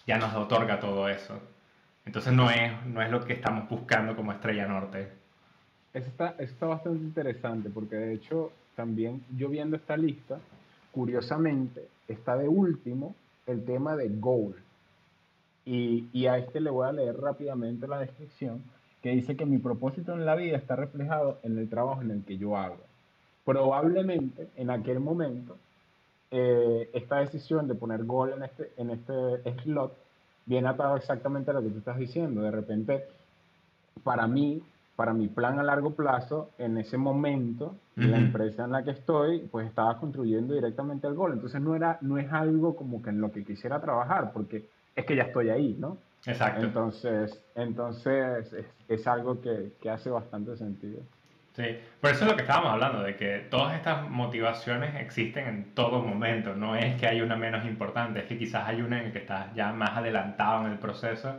ya 0.06 0.18
nos 0.18 0.34
otorga 0.36 0.80
todo 0.80 1.08
eso. 1.10 1.40
Entonces 2.06 2.34
no 2.34 2.50
es, 2.50 2.86
no 2.86 3.02
es 3.02 3.10
lo 3.10 3.24
que 3.24 3.34
estamos 3.34 3.70
buscando 3.70 4.16
como 4.16 4.32
estrella 4.32 4.68
norte. 4.68 5.08
Eso 5.94 6.08
está, 6.08 6.36
está 6.40 6.66
bastante 6.68 7.04
interesante 7.04 7.70
porque 7.70 7.96
de 7.96 8.14
hecho 8.14 8.52
también 8.76 9.24
yo 9.38 9.50
viendo 9.50 9.76
esta 9.76 9.98
lista, 9.98 10.40
curiosamente 10.92 11.88
está 12.08 12.38
de 12.38 12.48
último 12.48 13.16
el 13.46 13.64
tema 13.64 13.96
de 13.96 14.10
goal. 14.10 14.56
Y, 15.66 16.08
y, 16.12 16.26
a 16.26 16.38
este 16.38 16.60
le 16.60 16.72
voy 16.72 16.88
a 16.88 16.92
leer 16.92 17.18
rápidamente 17.20 17.88
la 17.88 18.00
descripción 18.00 18.64
que 19.02 19.12
dice 19.12 19.36
que 19.36 19.46
mi 19.46 19.60
propósito 19.60 20.14
en 20.14 20.26
la 20.26 20.36
vida 20.36 20.58
está 20.58 20.76
reflejado 20.76 21.40
en 21.44 21.58
el 21.58 21.70
trabajo 21.70 22.02
en 22.02 22.12
el 22.12 22.24
que 22.24 22.38
yo 22.38 22.58
hago. 22.58 22.78
Probablemente 23.46 24.50
en 24.56 24.70
aquel 24.70 25.00
momento 25.00 25.58
eh, 26.32 26.90
esta 26.94 27.18
decisión 27.18 27.68
de 27.68 27.76
poner 27.76 28.06
gol 28.06 28.34
en 28.34 28.44
este, 28.44 28.72
en 28.78 28.92
este 28.92 29.62
slot 29.64 29.94
viene 30.46 30.70
atado 30.70 30.96
exactamente 30.96 31.52
a 31.52 31.54
lo 31.54 31.62
que 31.62 31.70
tú 31.70 31.80
estás 31.80 31.98
diciendo. 31.98 32.42
De 32.42 32.52
repente, 32.52 33.06
para 34.04 34.28
mí, 34.28 34.64
para 34.96 35.14
mi 35.14 35.28
plan 35.28 35.60
a 35.60 35.64
largo 35.64 35.92
plazo, 35.92 36.50
en 36.58 36.78
ese 36.78 36.98
momento, 36.98 37.76
la 37.96 38.18
empresa 38.18 38.64
en 38.64 38.72
la 38.72 38.84
que 38.84 38.92
estoy, 38.92 39.40
pues 39.52 39.68
estaba 39.68 39.98
construyendo 40.00 40.54
directamente 40.54 41.08
el 41.08 41.16
gol. 41.16 41.34
Entonces 41.34 41.62
no, 41.62 41.76
era, 41.76 41.98
no 42.02 42.18
es 42.18 42.32
algo 42.32 42.76
como 42.76 43.02
que 43.02 43.10
en 43.10 43.20
lo 43.20 43.32
que 43.32 43.44
quisiera 43.44 43.82
trabajar, 43.82 44.32
porque 44.32 44.70
es 44.96 45.06
que 45.06 45.16
ya 45.16 45.24
estoy 45.24 45.50
ahí, 45.50 45.76
¿no? 45.80 45.98
Exacto. 46.26 46.66
Entonces, 46.66 47.44
entonces 47.56 48.54
es, 48.54 48.66
es 48.88 49.08
algo 49.08 49.42
que, 49.42 49.74
que 49.82 49.90
hace 49.90 50.10
bastante 50.10 50.56
sentido. 50.56 51.02
Sí, 51.56 51.64
por 52.00 52.12
eso 52.12 52.24
es 52.24 52.32
lo 52.32 52.36
que 52.38 52.44
estábamos 52.44 52.72
hablando, 52.72 53.02
de 53.04 53.18
que 53.18 53.40
todas 53.50 53.76
estas 53.76 54.10
motivaciones 54.10 54.96
existen 54.96 55.48
en 55.48 55.76
todo 55.76 56.02
momento, 56.02 56.56
no 56.56 56.78
es 56.78 56.96
que 57.00 57.08
hay 57.08 57.22
una 57.22 57.36
menos 57.36 57.66
importante, 57.66 58.22
es 58.22 58.26
que 58.26 58.38
quizás 58.38 58.68
hay 58.68 58.82
una 58.82 59.00
en 59.00 59.08
la 59.08 59.12
que 59.12 59.20
estás 59.20 59.54
ya 59.54 59.74
más 59.74 59.98
adelantado 59.98 60.66
en 60.66 60.72
el 60.72 60.80
proceso 60.80 61.36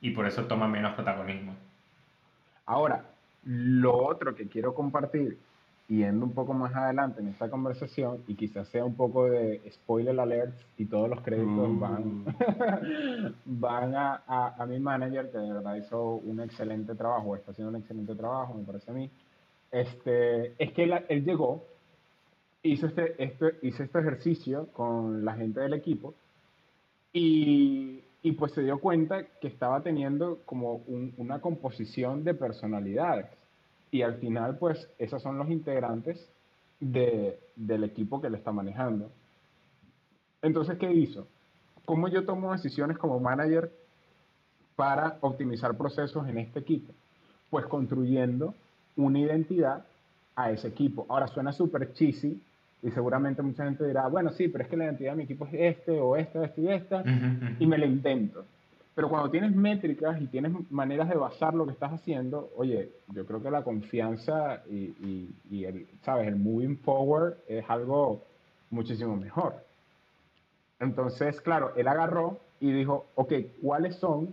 y 0.00 0.10
por 0.10 0.26
eso 0.26 0.44
toma 0.44 0.68
menos 0.68 0.94
protagonismo. 0.94 1.56
Ahora, 2.66 3.04
lo 3.44 3.96
otro 4.06 4.36
que 4.36 4.46
quiero 4.46 4.72
compartir, 4.72 5.36
yendo 5.88 6.26
un 6.26 6.32
poco 6.32 6.52
más 6.52 6.74
adelante 6.74 7.20
en 7.20 7.28
esta 7.28 7.48
conversación, 7.48 8.22
y 8.26 8.34
quizás 8.34 8.68
sea 8.68 8.84
un 8.84 8.94
poco 8.94 9.26
de 9.26 9.62
spoiler 9.70 10.18
alert 10.18 10.56
y 10.76 10.86
todos 10.86 11.08
los 11.08 11.20
créditos 11.22 11.68
uh. 11.68 11.78
van, 11.78 12.24
van 13.44 13.94
a, 13.94 14.22
a, 14.26 14.62
a 14.62 14.66
mi 14.66 14.80
manager, 14.80 15.30
que 15.30 15.38
de 15.38 15.52
verdad 15.52 15.76
hizo 15.76 16.16
un 16.16 16.40
excelente 16.40 16.94
trabajo, 16.94 17.36
está 17.36 17.52
haciendo 17.52 17.70
un 17.70 17.76
excelente 17.76 18.14
trabajo, 18.14 18.54
me 18.54 18.64
parece 18.64 18.90
a 18.90 18.94
mí 18.94 19.10
este, 19.70 20.54
es 20.62 20.72
que 20.72 20.84
él, 20.84 21.24
llegó, 21.24 21.64
hizo 22.62 22.86
este, 22.86 23.22
este, 23.22 23.56
hizo 23.62 23.82
este 23.82 23.98
ejercicio 23.98 24.68
con 24.72 25.24
la 25.24 25.34
gente 25.34 25.60
del 25.60 25.74
equipo 25.74 26.14
y, 27.12 28.00
y 28.22 28.32
pues 28.32 28.52
se 28.52 28.62
dio 28.62 28.78
cuenta 28.78 29.24
que 29.40 29.48
estaba 29.48 29.82
teniendo 29.82 30.38
como 30.44 30.82
una 31.18 31.40
composición 31.40 32.24
de 32.24 32.34
personalidades. 32.34 33.26
Y 33.90 34.02
al 34.02 34.16
final, 34.16 34.58
pues, 34.58 34.88
esos 34.98 35.22
son 35.22 35.38
los 35.38 35.50
integrantes 35.50 36.28
de, 36.80 37.38
del 37.54 37.84
equipo 37.84 38.20
que 38.20 38.30
le 38.30 38.38
está 38.38 38.52
manejando. 38.52 39.10
Entonces, 40.42 40.78
¿qué 40.78 40.92
hizo? 40.92 41.26
¿Cómo 41.84 42.08
yo 42.08 42.24
tomo 42.24 42.52
decisiones 42.52 42.98
como 42.98 43.20
manager 43.20 43.72
para 44.74 45.18
optimizar 45.20 45.76
procesos 45.76 46.28
en 46.28 46.38
este 46.38 46.60
equipo? 46.60 46.92
Pues 47.50 47.66
construyendo 47.66 48.54
una 48.96 49.18
identidad 49.20 49.84
a 50.34 50.50
ese 50.50 50.68
equipo. 50.68 51.06
Ahora 51.08 51.28
suena 51.28 51.52
súper 51.52 51.92
cheesy 51.94 52.42
y 52.82 52.90
seguramente 52.90 53.42
mucha 53.42 53.64
gente 53.64 53.86
dirá, 53.86 54.06
bueno, 54.08 54.30
sí, 54.30 54.48
pero 54.48 54.64
es 54.64 54.70
que 54.70 54.76
la 54.76 54.84
identidad 54.84 55.12
de 55.12 55.16
mi 55.16 55.22
equipo 55.24 55.46
es 55.46 55.76
este 55.76 55.98
o 55.98 56.16
esta, 56.16 56.44
este 56.44 56.60
y 56.60 56.68
esta, 56.68 57.02
y 57.58 57.66
me 57.66 57.78
la 57.78 57.86
intento. 57.86 58.44
Pero 58.96 59.08
cuando 59.08 59.30
tienes 59.30 59.54
métricas 59.54 60.20
y 60.20 60.26
tienes 60.26 60.52
maneras 60.70 61.08
de 61.08 61.14
basar 61.14 61.54
lo 61.54 61.66
que 61.66 61.72
estás 61.72 61.92
haciendo, 61.92 62.50
oye, 62.56 62.90
yo 63.14 63.24
creo 63.26 63.40
que 63.40 63.50
la 63.50 63.62
confianza 63.62 64.64
y, 64.68 65.28
y 65.48 65.64
el, 65.64 65.86
¿sabes? 66.02 66.26
El 66.26 66.36
moving 66.36 66.78
forward 66.78 67.36
es 67.46 67.64
algo 67.68 68.22
muchísimo 68.70 69.14
mejor. 69.16 69.54
Entonces, 70.80 71.40
claro, 71.40 71.72
él 71.76 71.86
agarró 71.86 72.40
y 72.58 72.72
dijo, 72.72 73.06
ok, 73.14 73.32
¿cuáles 73.62 73.96
son 73.96 74.32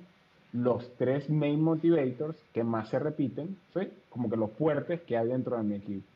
los 0.53 0.95
tres 0.97 1.29
main 1.29 1.61
motivators 1.61 2.37
que 2.53 2.63
más 2.63 2.87
se 2.89 2.99
repiten, 2.99 3.57
¿sí? 3.73 3.91
como 4.09 4.29
que 4.29 4.37
los 4.37 4.51
fuertes 4.51 5.01
que 5.01 5.17
hay 5.17 5.27
dentro 5.27 5.57
de 5.57 5.63
mi 5.63 5.75
equipo. 5.75 6.07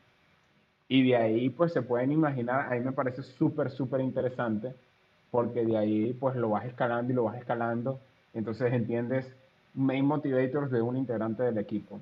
Y 0.88 1.06
de 1.06 1.16
ahí, 1.16 1.50
pues 1.50 1.72
se 1.72 1.82
pueden 1.82 2.12
imaginar, 2.12 2.72
a 2.72 2.76
mí 2.76 2.80
me 2.80 2.92
parece 2.92 3.22
súper, 3.22 3.70
súper 3.70 4.00
interesante, 4.00 4.72
porque 5.30 5.66
de 5.66 5.76
ahí, 5.76 6.12
pues 6.14 6.36
lo 6.36 6.50
vas 6.50 6.64
escalando 6.64 7.12
y 7.12 7.16
lo 7.16 7.24
vas 7.24 7.36
escalando. 7.36 8.00
Entonces 8.34 8.72
entiendes 8.72 9.26
main 9.74 10.04
motivators 10.04 10.70
de 10.70 10.82
un 10.82 10.96
integrante 10.96 11.42
del 11.42 11.58
equipo, 11.58 12.00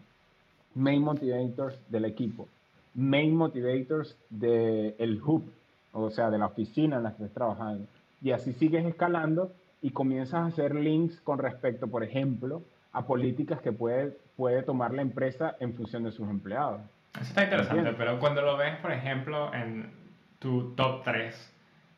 main 0.75 1.03
motivators 1.03 1.79
del 1.89 2.05
equipo, 2.05 2.49
main 2.95 3.35
motivators 3.35 4.17
del 4.31 4.95
el 4.99 5.23
hub, 5.23 5.45
o 5.93 6.11
sea, 6.11 6.31
de 6.31 6.39
la 6.39 6.47
oficina 6.47 6.97
en 6.97 7.05
la 7.05 7.11
que 7.11 7.25
estés 7.25 7.35
trabajando. 7.35 7.87
Y 8.23 8.31
así 8.33 8.53
sigues 8.55 8.85
escalando 8.87 9.53
y 9.83 9.91
comienzas 9.91 10.35
a 10.35 10.47
hacer 10.47 10.75
links 10.75 11.21
con 11.21 11.39
respecto, 11.39 11.87
por 11.87 12.03
ejemplo, 12.03 12.63
a 12.93 13.07
políticas 13.07 13.61
que 13.61 13.73
puede, 13.73 14.17
puede 14.37 14.63
tomar 14.63 14.95
la 14.95 15.03
empresa 15.03 15.57
en 15.61 15.75
función 15.75 16.05
de 16.05 16.13
sus 16.13 16.29
empleados. 16.29 16.81
Eso 17.15 17.25
está 17.25 17.45
interesante, 17.45 17.93
pero 17.93 18.19
cuando 18.19 18.43
lo 18.43 18.57
ves, 18.57 18.77
por 18.77 18.93
ejemplo, 18.93 19.53
en 19.55 19.91
tu 20.39 20.75
top 20.75 21.03
3 21.05 21.53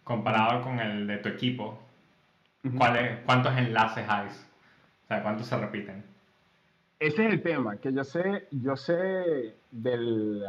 comparado 0.05 0.63
con 0.63 0.81
el 0.81 1.07
de 1.07 1.19
tu 1.19 1.29
equipo, 1.29 1.79
¿cuántos 3.25 3.57
enlaces 3.57 4.05
hay? 4.09 4.29
O 4.29 5.07
sea, 5.09 5.23
¿cuántos 5.23 5.47
se 5.47 5.57
repiten? 5.57 6.05
Ese 7.01 7.27
es 7.27 7.33
el 7.33 7.43
tema, 7.43 7.77
que 7.77 7.93
yo 7.93 8.03
sé, 8.03 8.49
yo 8.51 8.77
sé 8.77 9.55
del, 9.71 10.43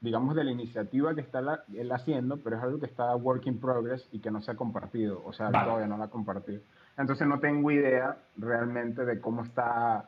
digamos, 0.00 0.36
de 0.36 0.44
la 0.44 0.50
iniciativa 0.50 1.14
que 1.14 1.22
está 1.22 1.40
él 1.74 1.92
haciendo, 1.92 2.36
pero 2.36 2.56
es 2.56 2.62
algo 2.62 2.78
que 2.78 2.86
está 2.86 3.16
work 3.16 3.46
in 3.46 3.58
progress 3.58 4.06
y 4.12 4.20
que 4.20 4.30
no 4.30 4.42
se 4.42 4.50
ha 4.50 4.54
compartido, 4.54 5.22
o 5.24 5.32
sea, 5.32 5.50
todavía 5.50 5.86
no 5.86 5.96
la 5.96 6.04
ha 6.04 6.10
compartido. 6.10 6.60
Entonces 6.98 7.26
no 7.26 7.40
tengo 7.40 7.70
idea 7.70 8.18
realmente 8.36 9.04
de 9.04 9.18
cómo 9.20 9.42
está, 9.42 10.04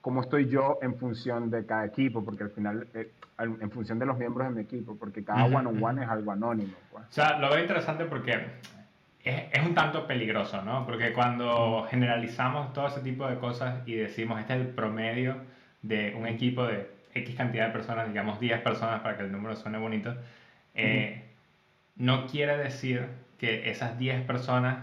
cómo 0.00 0.20
estoy 0.20 0.48
yo 0.48 0.78
en 0.80 0.96
función 0.96 1.50
de 1.50 1.66
cada 1.66 1.84
equipo, 1.86 2.24
porque 2.24 2.44
al 2.44 2.50
final, 2.50 2.86
eh, 2.94 3.12
en 3.38 3.70
función 3.70 3.98
de 3.98 4.06
los 4.06 4.16
miembros 4.16 4.48
de 4.48 4.54
mi 4.54 4.60
equipo, 4.62 4.96
porque 4.96 5.24
cada 5.24 5.44
one 5.44 5.68
on 5.68 5.82
one 5.82 6.04
es 6.04 6.08
algo 6.08 6.30
anónimo. 6.30 6.74
Pues. 6.92 7.04
O 7.08 7.12
sea, 7.12 7.38
lo 7.38 7.50
veo 7.50 7.60
interesante 7.60 8.04
porque 8.04 8.60
es, 9.24 9.44
es, 9.52 9.66
un 9.66 9.74
tanto 9.74 10.06
peligroso, 10.06 10.62
¿no? 10.62 10.86
Porque 10.86 11.12
cuando 11.12 11.86
generalizamos 11.90 12.72
todo 12.72 12.88
ese 12.88 13.00
tipo 13.00 13.26
de 13.26 13.38
cosas 13.38 13.86
y 13.86 13.94
decimos, 13.94 14.40
este 14.40 14.54
es 14.54 14.60
el 14.60 14.68
promedio 14.68 15.36
de 15.82 16.14
un 16.16 16.26
equipo 16.26 16.66
de 16.66 16.90
X 17.14 17.34
cantidad 17.36 17.66
de 17.66 17.72
personas, 17.72 18.08
digamos 18.08 18.40
10 18.40 18.60
personas 18.62 19.00
para 19.00 19.16
que 19.16 19.22
el 19.24 19.32
número 19.32 19.56
suene 19.56 19.78
bonito, 19.78 20.14
eh, 20.74 21.24
no 21.96 22.26
quiere 22.26 22.56
decir 22.56 23.06
que 23.38 23.70
esas 23.70 23.98
10 23.98 24.22
personas 24.22 24.78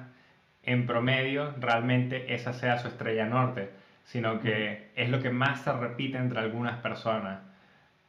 en 0.63 0.85
promedio 0.85 1.53
realmente 1.59 2.33
esa 2.33 2.53
sea 2.53 2.77
su 2.77 2.87
estrella 2.87 3.25
norte, 3.25 3.69
sino 4.05 4.39
que 4.39 4.91
es 4.95 5.09
lo 5.09 5.21
que 5.21 5.29
más 5.31 5.61
se 5.61 5.73
repite 5.73 6.17
entre 6.17 6.39
algunas 6.39 6.79
personas. 6.81 7.39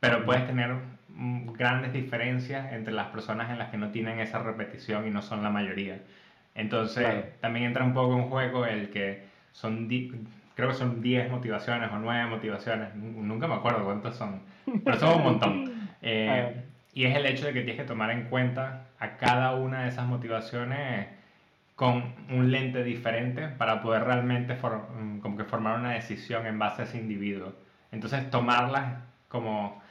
Pero 0.01 0.25
puedes 0.25 0.47
tener 0.47 0.75
mm, 1.09 1.53
grandes 1.53 1.93
diferencias 1.93 2.73
entre 2.73 2.93
las 2.93 3.09
personas 3.09 3.51
en 3.51 3.59
las 3.59 3.71
que 3.71 3.79
no 3.79 3.91
tienen 3.91 4.21
esa 4.21 4.41
repetición 4.43 5.07
y 5.07 5.11
no 5.11 5.23
son 5.23 5.43
la 5.43 5.51
mayoría. 5.51 6.01
Entonces, 6.55 7.39
también 7.41 7.67
entra 7.67 7.85
un 7.85 7.95
poco 7.95 8.15
en 8.19 8.29
juego 8.29 8.67
el 8.67 8.91
que 8.91 9.25
son, 9.53 9.89
creo 10.55 10.69
que 10.69 10.75
son 10.75 11.01
10 11.01 11.31
motivaciones 11.31 11.91
o 11.93 11.99
9 11.99 12.27
motivaciones, 12.27 12.95
nunca 12.95 13.47
me 13.49 13.55
acuerdo 13.55 13.85
cuántas 13.85 14.17
son, 14.17 14.43
pero 14.85 14.99
son 14.99 15.19
un 15.19 15.23
montón. 15.25 15.73
Eh, 16.05 16.65
y 16.95 17.05
es 17.05 17.15
el 17.15 17.25
hecho 17.27 17.47
de 17.47 17.53
que 17.53 17.61
tienes 17.61 17.77
que 17.77 17.87
tomar 17.87 18.11
en 18.11 18.25
cuenta 18.25 18.89
a 18.99 19.17
cada 19.19 19.55
una 19.55 19.85
de 19.85 19.91
esas 19.91 20.05
motivaciones 20.09 21.07
con 21.77 22.15
un 22.31 22.51
lente 22.51 22.85
diferente 22.85 23.49
para 23.49 23.83
poder 23.83 24.05
realmente 24.05 24.55
mm, 24.55 25.19
como 25.19 25.37
que 25.37 25.45
formar 25.45 25.79
una 25.79 25.93
decisión 25.93 26.47
en 26.47 26.59
base 26.59 26.83
a 26.83 26.85
ese 26.85 26.99
individuo. 26.99 27.53
Entonces 27.91 28.31
tomarlas 28.31 28.97
como, 29.29 29.83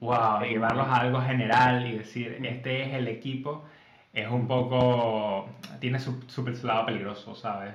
wow, 0.00 0.40
llevarlos 0.42 0.86
a 0.88 0.96
algo 0.96 1.20
general 1.20 1.86
y 1.86 1.98
decir, 1.98 2.38
este 2.42 2.82
es 2.82 2.94
el 2.94 3.08
equipo, 3.08 3.64
es 4.12 4.28
un 4.28 4.46
poco, 4.46 5.48
tiene 5.84 5.98
su, 5.98 6.18
su, 6.28 6.66
lado 6.66 6.86
peligroso, 6.86 7.34
¿sabes? 7.34 7.74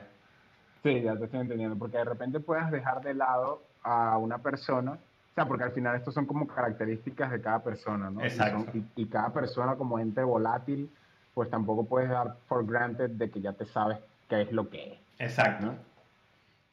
Sí, 0.81 0.99
ya 0.99 1.15
te 1.15 1.25
estoy 1.25 1.41
entendiendo, 1.41 1.77
porque 1.77 1.97
de 1.97 2.05
repente 2.05 2.39
puedes 2.39 2.71
dejar 2.71 3.03
de 3.03 3.13
lado 3.13 3.61
a 3.83 4.17
una 4.17 4.39
persona, 4.39 4.93
o 4.93 5.35
sea, 5.35 5.45
porque 5.45 5.65
al 5.65 5.73
final 5.73 5.95
estos 5.95 6.15
son 6.15 6.25
como 6.25 6.47
características 6.47 7.29
de 7.29 7.39
cada 7.39 7.59
persona, 7.63 8.09
¿no? 8.09 8.23
Exacto. 8.23 8.65
Y, 8.95 9.05
cada 9.05 9.31
persona 9.31 9.75
como 9.75 9.99
ente 9.99 10.23
volátil, 10.23 10.89
pues 11.35 11.51
tampoco 11.51 11.85
puedes 11.85 12.09
dar 12.09 12.35
por 12.47 12.65
granted 12.65 13.11
de 13.11 13.29
que 13.29 13.41
ya 13.41 13.53
te 13.53 13.65
sabes 13.67 13.99
qué 14.27 14.41
es 14.41 14.51
lo 14.51 14.67
que 14.71 14.93
es. 14.93 14.99
Exacto. 15.19 15.75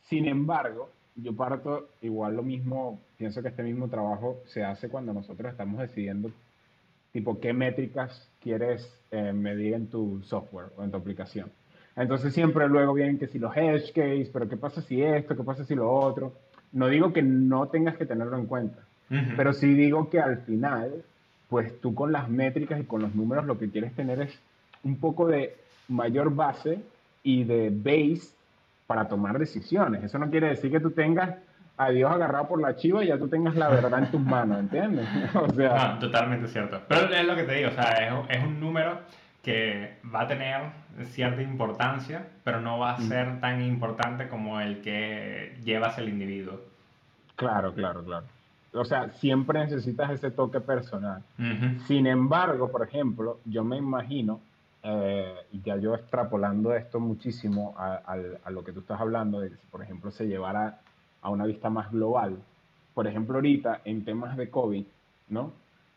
Sin 0.04 0.26
embargo, 0.28 0.88
yo 1.16 1.36
parto 1.36 1.90
igual 2.00 2.34
lo 2.34 2.44
mismo, 2.44 2.98
pienso 3.18 3.42
que 3.42 3.48
este 3.48 3.62
mismo 3.62 3.88
trabajo 3.88 4.38
se 4.46 4.64
hace 4.64 4.88
cuando 4.88 5.12
nosotros 5.12 5.52
estamos 5.52 5.80
decidiendo 5.80 6.30
tipo 7.12 7.38
qué 7.40 7.52
métricas 7.52 8.26
quieres 8.46 8.88
eh, 9.10 9.32
medir 9.32 9.74
en 9.74 9.88
tu 9.88 10.22
software 10.22 10.66
o 10.76 10.84
en 10.84 10.92
tu 10.92 10.96
aplicación. 10.96 11.50
Entonces 11.96 12.32
siempre 12.32 12.68
luego 12.68 12.94
vienen 12.94 13.18
que 13.18 13.26
si 13.26 13.40
los 13.40 13.56
edge 13.56 13.92
case, 13.92 14.30
pero 14.32 14.48
qué 14.48 14.56
pasa 14.56 14.82
si 14.82 15.02
esto, 15.02 15.36
qué 15.36 15.42
pasa 15.42 15.64
si 15.64 15.74
lo 15.74 15.90
otro. 15.90 16.32
No 16.70 16.86
digo 16.86 17.12
que 17.12 17.22
no 17.22 17.66
tengas 17.66 17.96
que 17.96 18.06
tenerlo 18.06 18.38
en 18.38 18.46
cuenta, 18.46 18.78
pero 19.36 19.52
sí 19.52 19.74
digo 19.74 20.10
que 20.10 20.20
al 20.20 20.42
final, 20.42 21.02
pues 21.48 21.80
tú 21.80 21.92
con 21.92 22.12
las 22.12 22.28
métricas 22.28 22.80
y 22.80 22.84
con 22.84 23.02
los 23.02 23.16
números 23.16 23.46
lo 23.46 23.58
que 23.58 23.68
quieres 23.68 23.92
tener 23.96 24.20
es 24.20 24.38
un 24.84 24.96
poco 24.98 25.26
de 25.26 25.56
mayor 25.88 26.32
base 26.32 26.78
y 27.24 27.42
de 27.42 27.70
base 27.70 28.30
para 28.86 29.08
tomar 29.08 29.40
decisiones. 29.40 30.04
Eso 30.04 30.20
no 30.20 30.30
quiere 30.30 30.50
decir 30.50 30.70
que 30.70 30.78
tú 30.78 30.92
tengas 30.92 31.34
a 31.76 31.90
Dios 31.90 32.10
agarrado 32.10 32.48
por 32.48 32.60
la 32.60 32.76
chiva 32.76 33.04
y 33.04 33.08
ya 33.08 33.18
tú 33.18 33.28
tengas 33.28 33.54
la 33.56 33.68
verdad 33.68 33.98
en 33.98 34.10
tus 34.10 34.20
manos, 34.20 34.58
¿entiendes? 34.58 35.06
o 35.34 35.52
sea, 35.52 35.94
no, 35.94 35.98
totalmente 35.98 36.48
cierto. 36.48 36.80
Pero 36.88 37.12
es 37.12 37.26
lo 37.26 37.36
que 37.36 37.44
te 37.44 37.54
digo, 37.54 37.70
o 37.70 37.74
sea, 37.74 37.90
es, 37.92 38.38
es 38.38 38.44
un 38.44 38.60
número 38.60 39.00
que 39.42 39.98
va 40.12 40.22
a 40.22 40.26
tener 40.26 40.60
cierta 41.04 41.40
importancia, 41.40 42.26
pero 42.42 42.60
no 42.60 42.78
va 42.78 42.94
a 42.94 42.98
mm. 42.98 43.02
ser 43.02 43.40
tan 43.40 43.62
importante 43.62 44.28
como 44.28 44.60
el 44.60 44.80
que 44.80 45.56
llevas 45.62 45.98
el 45.98 46.08
individuo. 46.08 46.60
Claro, 47.36 47.72
claro, 47.72 48.02
claro. 48.02 48.26
O 48.72 48.84
sea, 48.84 49.10
siempre 49.10 49.60
necesitas 49.60 50.10
ese 50.10 50.30
toque 50.30 50.60
personal. 50.60 51.22
Sin 51.86 52.06
embargo, 52.06 52.70
por 52.70 52.82
ejemplo, 52.86 53.38
yo 53.44 53.64
me 53.64 53.76
imagino, 53.76 54.40
eh, 54.82 55.34
ya 55.64 55.76
yo 55.76 55.94
extrapolando 55.94 56.74
esto 56.74 56.98
muchísimo 56.98 57.74
a, 57.78 58.00
a, 58.44 58.50
lo 58.50 58.64
que 58.64 58.72
tú 58.72 58.80
estás 58.80 59.00
hablando, 59.00 59.40
de 59.40 59.50
si, 59.50 59.66
por 59.70 59.82
ejemplo, 59.82 60.10
se 60.10 60.26
llevara 60.26 60.80
a 61.22 61.30
una 61.30 61.46
vista 61.46 61.70
más 61.70 61.90
global, 61.90 62.36
por 62.94 63.06
ejemplo, 63.06 63.34
ahorita 63.34 63.82
en 63.84 64.04
temas 64.04 64.36
de 64.36 64.48
COVID, 64.48 64.84
¿no? 65.28 65.52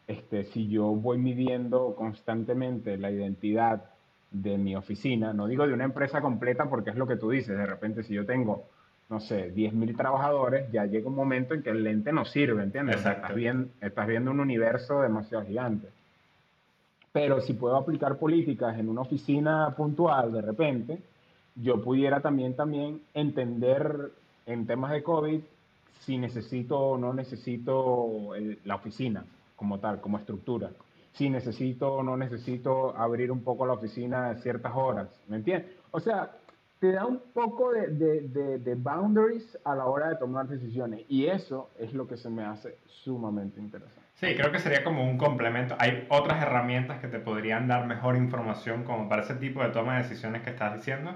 Este, 0.08 0.44
si 0.44 0.68
yo 0.68 0.88
voy 0.88 1.18
midiendo 1.18 1.96
constantemente 1.96 2.98
la 2.98 3.12
identidad 3.12 3.86
de 4.32 4.58
mi 4.58 4.76
oficina, 4.76 5.32
no 5.32 5.48
digo 5.48 5.66
de 5.68 5.74
una 5.74 5.86
empresa 5.86 6.20
completa 6.20 6.70
porque 6.70 6.90
es 6.90 6.96
lo 6.96 7.08
que 7.08 7.16
tú 7.16 7.30
dices, 7.30 7.58
de 7.58 7.66
repente 7.66 8.04
si 8.04 8.14
yo 8.14 8.26
tengo, 8.26 8.66
no 9.10 9.20
sé, 9.20 9.54
10.000 9.54 9.96
trabajadores, 9.96 10.72
ya 10.72 10.86
llega 10.86 11.08
un 11.08 11.16
momento 11.16 11.54
en 11.54 11.64
que 11.64 11.70
el 11.70 11.84
lente 11.84 12.12
no 12.12 12.26
sirve, 12.26 12.64
¿entiendes? 12.64 12.98
Estás 12.98 13.34
viendo, 13.34 13.70
estás 13.82 14.08
viendo 14.08 14.32
un 14.32 14.40
universo 14.40 15.02
demasiado 15.02 15.46
gigante. 15.46 15.88
Pero 17.12 17.40
si 17.42 17.54
puedo 17.54 17.78
aplicar 17.78 18.18
políticas 18.18 18.78
en 18.78 18.90
una 18.90 19.02
oficina 19.02 19.74
puntual 19.76 20.32
de 20.32 20.42
repente, 20.42 21.00
yo 21.56 21.82
pudiera 21.82 22.20
también, 22.20 22.56
también 22.56 23.02
entender 23.14 24.12
en 24.50 24.66
temas 24.66 24.92
de 24.92 25.04
COVID 25.04 25.42
si 26.02 26.18
necesito 26.18 26.80
o 26.80 26.98
no 26.98 27.14
necesito 27.14 28.32
la 28.66 28.76
oficina 28.76 29.24
como 29.56 29.80
tal, 29.80 30.02
como 30.02 30.18
estructura. 30.18 30.72
Si 31.14 31.30
necesito 31.30 31.94
o 31.94 32.04
no 32.04 32.18
necesito 32.18 32.96
abrir 32.98 33.32
un 33.32 33.44
poco 33.44 33.66
la 33.66 33.74
oficina 33.74 34.30
a 34.30 34.36
ciertas 34.36 34.74
horas, 34.76 35.08
¿me 35.28 35.38
entiendes? 35.38 35.72
O 35.92 36.00
sea, 36.00 36.32
te 36.80 36.94
da 36.94 37.06
un 37.06 37.22
poco 37.34 37.74
de, 37.74 37.88
de, 37.90 38.58
de, 38.58 38.76
boundaries 38.76 39.58
a 39.66 39.76
la 39.76 39.86
hora 39.86 40.10
de 40.10 40.16
tomar 40.16 40.48
decisiones 40.48 41.02
y 41.10 41.26
eso 41.26 41.70
es 41.78 41.94
lo 41.94 42.08
que 42.08 42.16
se 42.16 42.30
me 42.30 42.44
hace 42.44 42.78
sumamente 42.88 43.60
interesante. 43.60 44.00
Sí, 44.16 44.36
creo 44.36 44.52
que 44.52 44.60
sería 44.60 44.84
como 44.84 45.04
un 45.04 45.18
complemento. 45.18 45.76
Hay 45.78 46.08
otras 46.10 46.42
herramientas 46.42 47.00
que 47.00 47.08
te 47.08 47.20
podrían 47.20 47.68
dar 47.68 47.86
mejor 47.86 48.16
información 48.16 48.84
como 48.84 49.10
para 49.10 49.24
ese 49.24 49.36
tipo 49.36 49.62
de 49.62 49.70
toma 49.70 49.98
de 49.98 50.04
decisiones 50.04 50.42
que 50.42 50.52
estás 50.52 50.76
diciendo, 50.76 51.16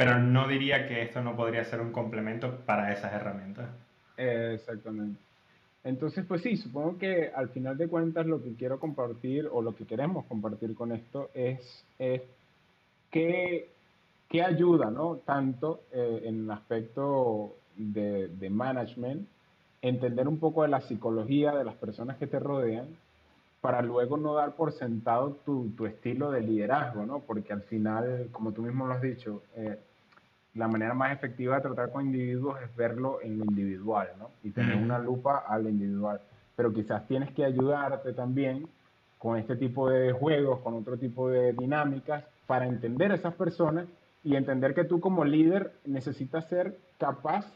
pero 0.00 0.18
no 0.18 0.48
diría 0.48 0.88
que 0.88 1.02
esto 1.02 1.20
no 1.20 1.36
podría 1.36 1.62
ser 1.66 1.78
un 1.82 1.92
complemento 1.92 2.60
para 2.64 2.90
esas 2.90 3.12
herramientas. 3.12 3.68
exactamente. 4.16 5.20
Entonces, 5.84 6.24
pues 6.26 6.40
sí, 6.40 6.56
supongo 6.56 6.96
que 6.96 7.30
al 7.34 7.50
final 7.50 7.76
de 7.76 7.86
cuentas 7.86 8.24
lo 8.24 8.42
que 8.42 8.54
quiero 8.54 8.80
compartir 8.80 9.46
o 9.52 9.60
lo 9.60 9.76
que 9.76 9.84
queremos 9.84 10.24
compartir 10.24 10.74
con 10.74 10.92
esto 10.92 11.28
es, 11.34 11.84
es 11.98 12.22
qué, 13.10 13.68
ayuda, 14.42 14.90
¿no? 14.90 15.16
Tanto 15.16 15.82
eh, 15.92 16.22
en 16.24 16.44
el 16.44 16.50
aspecto 16.50 17.56
de, 17.76 18.28
de, 18.28 18.48
management, 18.48 19.28
entender 19.82 20.28
un 20.28 20.38
poco 20.38 20.62
de 20.62 20.68
la 20.68 20.80
psicología 20.80 21.52
de 21.52 21.64
las 21.64 21.74
personas 21.74 22.16
que 22.16 22.26
te 22.26 22.38
rodean, 22.38 22.86
para 23.60 23.82
luego 23.82 24.16
no 24.16 24.32
dar 24.32 24.56
por 24.56 24.72
sentado 24.72 25.36
tu, 25.44 25.68
tu 25.76 25.84
estilo 25.84 26.30
de 26.30 26.40
liderazgo, 26.40 27.04
¿no? 27.04 27.18
Porque 27.18 27.52
al 27.52 27.64
final, 27.64 28.28
como 28.32 28.52
tú 28.52 28.62
mismo 28.62 28.86
lo 28.86 28.94
has 28.94 29.02
dicho, 29.02 29.42
eh, 29.56 29.78
la 30.54 30.68
manera 30.68 30.94
más 30.94 31.12
efectiva 31.12 31.56
de 31.56 31.62
tratar 31.62 31.92
con 31.92 32.06
individuos 32.06 32.60
es 32.62 32.74
verlo 32.76 33.20
en 33.22 33.38
lo 33.38 33.44
individual, 33.44 34.08
¿no? 34.18 34.30
Y 34.42 34.50
tener 34.50 34.76
una 34.76 34.98
lupa 34.98 35.44
al 35.46 35.68
individual. 35.68 36.20
Pero 36.56 36.72
quizás 36.72 37.06
tienes 37.06 37.30
que 37.32 37.44
ayudarte 37.44 38.12
también 38.12 38.66
con 39.18 39.38
este 39.38 39.56
tipo 39.56 39.88
de 39.88 40.12
juegos, 40.12 40.60
con 40.60 40.74
otro 40.74 40.96
tipo 40.96 41.28
de 41.28 41.52
dinámicas, 41.52 42.24
para 42.46 42.66
entender 42.66 43.12
a 43.12 43.14
esas 43.14 43.34
personas 43.34 43.86
y 44.24 44.34
entender 44.34 44.74
que 44.74 44.84
tú 44.84 44.98
como 45.00 45.24
líder 45.24 45.72
necesitas 45.84 46.48
ser 46.48 46.76
capaz 46.98 47.46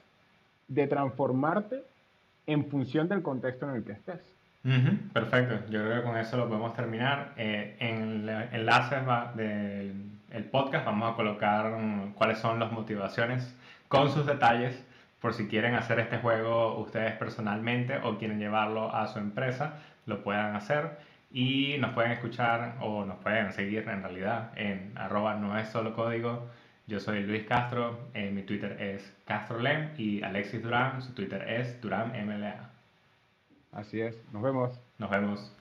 de 0.68 0.86
transformarte 0.86 1.82
en 2.46 2.66
función 2.66 3.08
del 3.08 3.22
contexto 3.22 3.68
en 3.68 3.76
el 3.76 3.84
que 3.84 3.92
estés. 3.92 4.20
Perfecto, 5.12 5.70
yo 5.70 5.82
creo 5.82 5.96
que 5.96 6.02
con 6.02 6.16
eso 6.16 6.36
lo 6.38 6.48
podemos 6.48 6.74
terminar. 6.74 7.32
Eh, 7.36 7.76
en 7.80 8.28
el 8.28 8.48
enlace 8.52 8.96
del 9.34 10.14
el 10.34 10.44
podcast 10.46 10.84
vamos 10.84 11.12
a 11.12 11.16
colocar 11.16 11.78
mm, 11.78 12.14
cuáles 12.14 12.38
son 12.38 12.58
las 12.58 12.72
motivaciones 12.72 13.54
con 13.86 14.10
sus 14.10 14.26
detalles 14.26 14.84
por 15.20 15.32
si 15.32 15.46
quieren 15.46 15.74
hacer 15.74 16.00
este 16.00 16.18
juego 16.18 16.76
ustedes 16.78 17.12
personalmente 17.12 17.98
o 18.02 18.18
quieren 18.18 18.38
llevarlo 18.40 18.94
a 18.94 19.06
su 19.06 19.20
empresa, 19.20 19.78
lo 20.06 20.22
puedan 20.24 20.56
hacer 20.56 20.98
y 21.30 21.76
nos 21.78 21.92
pueden 21.92 22.12
escuchar 22.12 22.76
o 22.80 23.04
nos 23.04 23.18
pueden 23.18 23.52
seguir 23.52 23.88
en 23.88 24.02
realidad 24.02 24.50
en 24.56 24.92
arroba 24.96 25.36
no 25.36 25.56
es 25.58 25.68
solo 25.68 25.94
código. 25.94 26.50
Yo 26.86 27.00
soy 27.00 27.22
Luis 27.22 27.44
Castro, 27.44 28.08
eh, 28.12 28.30
mi 28.30 28.42
Twitter 28.42 28.76
es 28.80 29.16
CastroLem 29.24 29.90
y 29.96 30.22
Alexis 30.22 30.62
Durán, 30.62 31.00
su 31.00 31.14
Twitter 31.14 31.48
es 31.48 31.80
DuránMLA. 31.80 32.73
Así 33.74 34.00
es, 34.00 34.16
nos 34.32 34.42
vemos. 34.42 34.80
Nos 34.98 35.10
vemos. 35.10 35.52